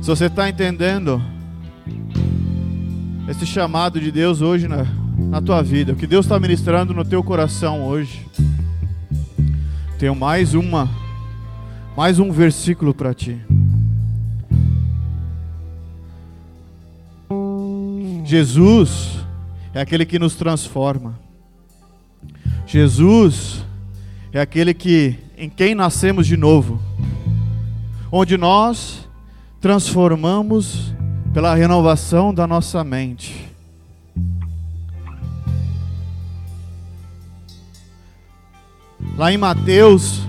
Se 0.00 0.06
você 0.06 0.24
está 0.26 0.48
entendendo 0.48 1.22
esse 3.28 3.44
chamado 3.44 4.00
de 4.00 4.10
Deus 4.10 4.40
hoje 4.40 4.66
na, 4.66 4.84
na 5.18 5.42
tua 5.42 5.62
vida, 5.62 5.92
o 5.92 5.96
que 5.96 6.06
Deus 6.06 6.24
está 6.24 6.40
ministrando 6.40 6.94
no 6.94 7.04
teu 7.04 7.22
coração 7.22 7.84
hoje, 7.84 8.26
tenho 9.98 10.16
mais 10.16 10.54
uma, 10.54 10.88
mais 11.94 12.18
um 12.18 12.32
versículo 12.32 12.94
para 12.94 13.12
ti. 13.12 13.38
Jesus 18.24 19.18
é 19.74 19.82
aquele 19.82 20.06
que 20.06 20.18
nos 20.18 20.34
transforma. 20.34 21.18
Jesus 22.66 23.62
é 24.32 24.40
aquele 24.40 24.72
que 24.72 25.18
em 25.36 25.50
quem 25.50 25.74
nascemos 25.74 26.26
de 26.26 26.38
novo, 26.38 26.80
onde 28.10 28.38
nós 28.38 29.09
transformamos 29.60 30.94
pela 31.34 31.54
renovação 31.54 32.32
da 32.32 32.46
nossa 32.46 32.82
mente. 32.82 33.48
Lá 39.16 39.30
em 39.30 39.36
Mateus, 39.36 40.22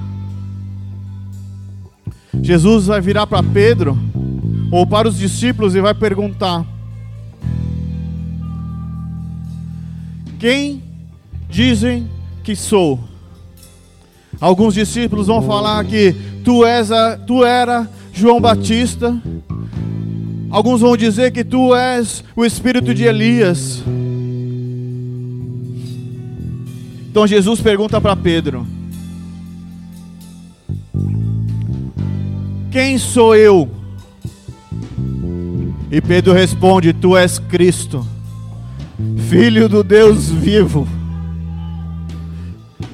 Jesus 2.41 2.87
vai 2.87 2.99
virar 2.99 3.25
para 3.25 3.41
Pedro 3.41 3.97
ou 4.69 4.85
para 4.85 5.07
os 5.07 5.17
discípulos 5.17 5.75
e 5.75 5.81
vai 5.81 5.93
perguntar: 5.93 6.65
Quem 10.37 10.83
dizem 11.49 12.09
que 12.43 12.55
sou? 12.55 12.99
Alguns 14.41 14.73
discípulos 14.73 15.27
vão 15.27 15.41
falar 15.41 15.85
que 15.85 16.13
tu 16.43 16.65
és 16.65 16.91
a, 16.91 17.15
tu 17.15 17.45
era 17.45 17.87
João 18.13 18.39
Batista. 18.39 19.21
Alguns 20.49 20.81
vão 20.81 20.97
dizer 20.97 21.31
que 21.31 21.43
tu 21.43 21.73
és 21.75 22.23
o 22.35 22.43
espírito 22.43 22.93
de 22.93 23.05
Elias. 23.05 23.81
Então 27.09 27.25
Jesus 27.25 27.61
pergunta 27.61 27.99
para 28.01 28.15
Pedro: 28.15 28.67
Quem 32.69 32.97
sou 32.97 33.35
eu? 33.35 33.69
E 35.91 36.01
Pedro 36.01 36.33
responde: 36.33 36.93
Tu 36.93 37.17
és 37.17 37.39
Cristo, 37.39 38.05
Filho 39.29 39.67
do 39.67 39.83
Deus 39.83 40.29
vivo. 40.29 40.87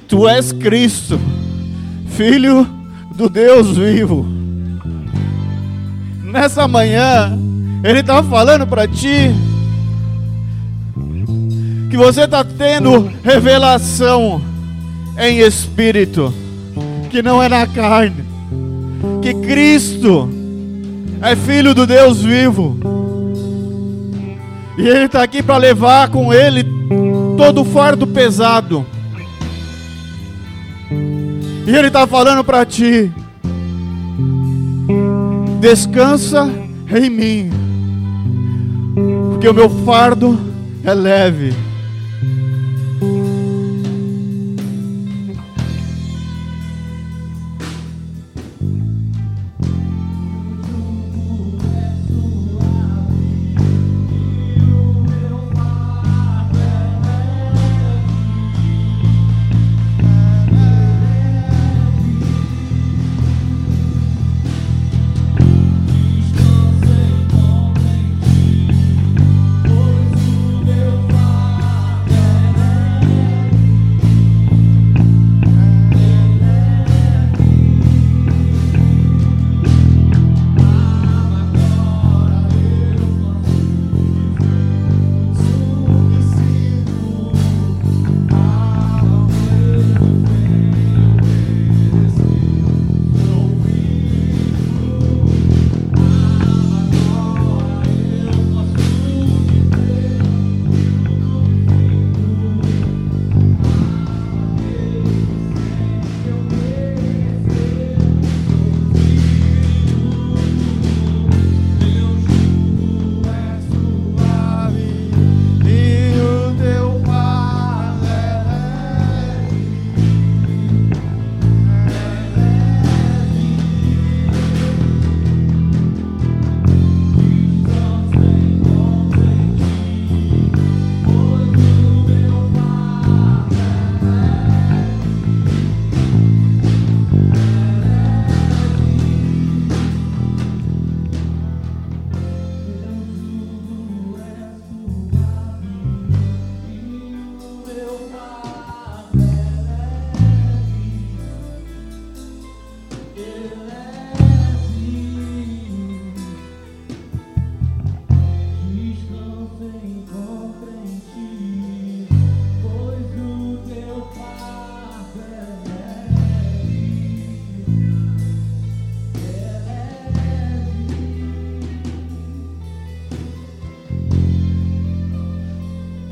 Tu 0.07 0.27
és 0.27 0.51
Cristo, 0.51 1.19
Filho 2.07 2.67
do 3.15 3.29
Deus 3.29 3.77
vivo. 3.77 4.36
Nessa 6.37 6.67
manhã, 6.67 7.35
Ele 7.83 8.01
está 8.01 8.21
falando 8.21 8.67
para 8.67 8.87
ti 8.87 9.33
que 11.89 11.97
você 11.97 12.25
está 12.25 12.43
tendo 12.43 13.11
revelação 13.23 14.39
em 15.17 15.39
espírito, 15.39 16.31
que 17.09 17.23
não 17.23 17.41
é 17.41 17.49
na 17.49 17.65
carne, 17.65 18.23
que 19.19 19.33
Cristo 19.33 20.29
é 21.23 21.35
Filho 21.35 21.73
do 21.73 21.87
Deus 21.87 22.21
vivo, 22.21 22.77
e 24.77 24.87
Ele 24.87 25.05
está 25.05 25.23
aqui 25.23 25.41
para 25.41 25.57
levar 25.57 26.09
com 26.09 26.31
Ele 26.31 26.63
todo 27.35 27.61
o 27.61 27.65
fardo 27.65 28.05
pesado, 28.05 28.85
e 31.65 31.75
Ele 31.75 31.87
está 31.87 32.05
falando 32.05 32.43
para 32.43 32.63
ti: 32.63 33.11
descansa 35.59 36.49
em 36.89 37.09
mim, 37.09 37.49
porque 39.31 39.47
o 39.47 39.53
meu 39.53 39.69
fardo 39.85 40.39
é 40.83 40.93
leve. 40.93 41.66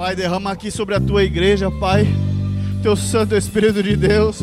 Pai, 0.05 0.15
derrama 0.15 0.51
aqui 0.51 0.69
sobre 0.69 0.93
a 0.93 0.99
tua 0.99 1.23
igreja, 1.23 1.71
Pai, 1.71 2.07
teu 2.83 2.95
Santo 2.95 3.35
Espírito 3.35 3.81
de 3.81 3.95
Deus. 3.95 4.37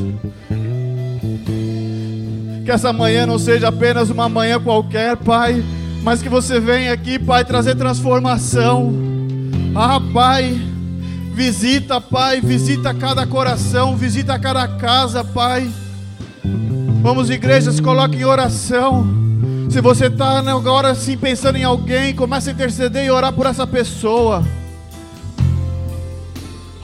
Que 2.65 2.71
essa 2.73 2.93
manhã 2.93 3.27
não 3.27 3.39
seja 3.39 3.69
apenas 3.69 4.11
uma 4.11 4.29
manhã 4.29 4.59
qualquer, 4.59 5.17
Pai, 5.19 5.63
mas 6.03 6.21
que 6.21 6.29
você 6.29 6.59
venha 6.59 6.93
aqui, 6.93 7.17
Pai, 7.17 7.45
trazer 7.45 7.77
transformação. 7.77 8.93
Ah, 9.73 10.01
Pai, 10.13 10.61
visita, 11.33 12.01
Pai, 12.01 12.41
visita 12.41 12.93
cada 12.93 13.25
coração, 13.25 13.97
visita 13.97 14.37
cada 14.41 14.67
casa, 14.67 15.23
Pai. 15.23 15.71
Vamos, 17.03 17.31
igrejas, 17.31 17.79
coloque 17.79 18.17
em 18.17 18.25
oração. 18.25 19.07
Se 19.71 19.81
você 19.81 20.07
está 20.07 20.41
agora 20.41 20.91
assim 20.91 21.17
pensando 21.17 21.55
em 21.55 21.63
alguém, 21.63 22.17
comece 22.17 22.51
a 22.51 22.53
interceder 22.53 23.05
e 23.05 23.13
orar 23.13 23.33
por 23.33 23.47
essa 23.47 23.65
pessoa. 23.65 24.43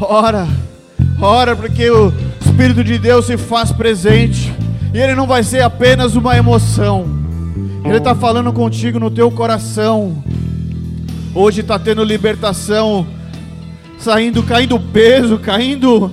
Ora, 0.00 0.46
ora, 1.20 1.56
porque 1.56 1.90
o 1.90 2.12
Espírito 2.40 2.84
de 2.84 2.98
Deus 2.98 3.26
se 3.26 3.36
faz 3.36 3.72
presente. 3.72 4.52
E 4.94 4.98
ele 4.98 5.14
não 5.16 5.26
vai 5.26 5.42
ser 5.42 5.60
apenas 5.60 6.14
uma 6.14 6.36
emoção. 6.36 7.06
Ele 7.84 7.96
está 7.98 8.14
falando 8.14 8.52
contigo 8.52 9.00
no 9.00 9.10
teu 9.10 9.28
coração. 9.30 10.22
Hoje 11.34 11.62
está 11.62 11.78
tendo 11.80 12.04
libertação, 12.04 13.06
saindo, 13.98 14.42
caindo 14.42 14.78
peso, 14.78 15.38
caindo, 15.38 16.12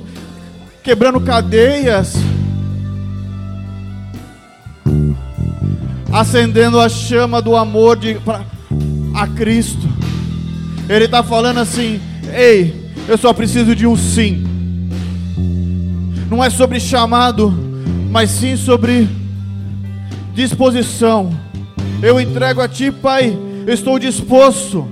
quebrando 0.83 1.21
cadeias, 1.21 2.15
acendendo 6.11 6.79
a 6.79 6.89
chama 6.89 7.41
do 7.41 7.55
amor 7.55 7.97
de, 7.97 8.15
pra, 8.15 8.41
a 9.13 9.27
Cristo. 9.27 9.87
Ele 10.89 11.05
está 11.05 11.23
falando 11.23 11.59
assim: 11.59 11.99
Ei, 12.33 12.84
eu 13.07 13.17
só 13.17 13.33
preciso 13.33 13.75
de 13.75 13.85
um 13.85 13.95
sim. 13.95 14.43
Não 16.29 16.43
é 16.43 16.49
sobre 16.49 16.79
chamado, 16.79 17.53
mas 18.09 18.31
sim 18.31 18.57
sobre 18.57 19.07
disposição. 20.33 21.31
Eu 22.01 22.19
entrego 22.19 22.61
a 22.61 22.67
Ti, 22.67 22.91
Pai, 22.91 23.37
estou 23.67 23.99
disposto. 23.99 24.87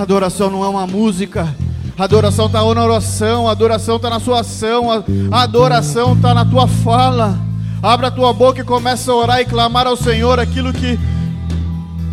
Adoração 0.00 0.50
não 0.50 0.64
é 0.64 0.68
uma 0.68 0.86
música. 0.86 1.54
Adoração 1.98 2.46
está 2.46 2.60
na 2.60 2.82
oração, 2.82 3.46
adoração 3.46 3.96
está 3.96 4.08
na 4.08 4.18
sua 4.18 4.40
ação, 4.40 4.86
a 5.30 5.42
adoração 5.42 6.14
está 6.14 6.32
na 6.32 6.46
tua 6.46 6.66
fala. 6.66 7.38
Abra 7.82 8.06
a 8.06 8.10
tua 8.10 8.32
boca 8.32 8.62
e 8.62 8.64
começa 8.64 9.12
a 9.12 9.14
orar 9.14 9.40
e 9.40 9.44
clamar 9.44 9.86
ao 9.86 9.96
Senhor 9.96 10.40
aquilo 10.40 10.72
que 10.72 10.98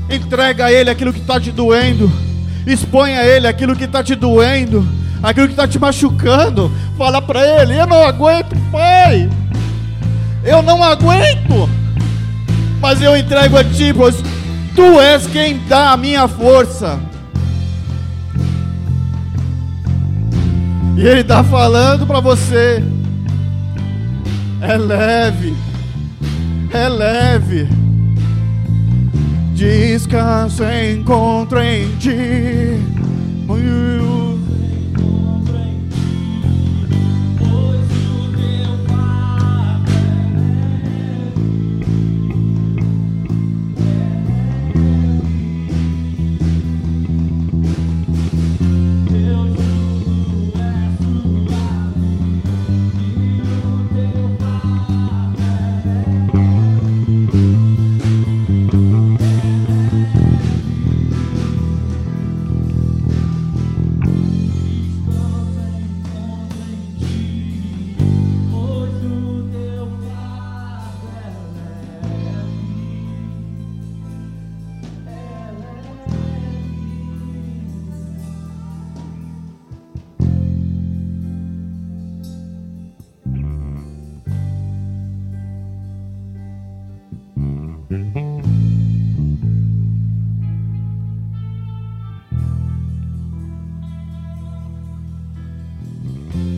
entrega 0.10 0.66
a 0.66 0.72
Ele 0.72 0.90
aquilo 0.90 1.14
que 1.14 1.20
está 1.20 1.40
te 1.40 1.52
doendo, 1.52 2.12
expõe 2.66 3.18
a 3.18 3.26
Ele 3.26 3.48
aquilo 3.48 3.76
que 3.76 3.84
está 3.84 4.04
te 4.04 4.16
doendo, 4.16 4.88
aquilo 5.22 5.48
que 5.48 5.54
está 5.54 5.68
te 5.68 5.80
machucando. 5.80 6.72
Fala 6.98 7.22
para 7.22 7.62
Ele: 7.62 7.78
Eu 7.78 7.88
não 7.88 8.04
aguento, 8.04 8.56
Pai, 8.72 9.30
eu 10.44 10.62
não 10.62 10.84
aguento, 10.84 11.70
mas 12.80 13.02
eu 13.02 13.16
entrego 13.18 13.58
a 13.58 13.64
Ti, 13.64 13.94
pois 13.94 14.24
Tu 14.78 15.02
és 15.02 15.26
quem 15.26 15.60
dá 15.68 15.94
a 15.94 15.98
minha 15.98 16.28
força. 16.28 17.00
E 20.96 21.02
Ele 21.02 21.22
está 21.22 21.44
falando 21.44 22.06
para 22.06 22.20
você. 22.20 22.84
É 24.62 24.78
leve, 24.78 25.56
é 26.72 26.90
leve. 26.90 27.77
Descanso 29.58 30.64
encontro 30.66 31.60
em 31.60 31.90
ti. 31.98 32.78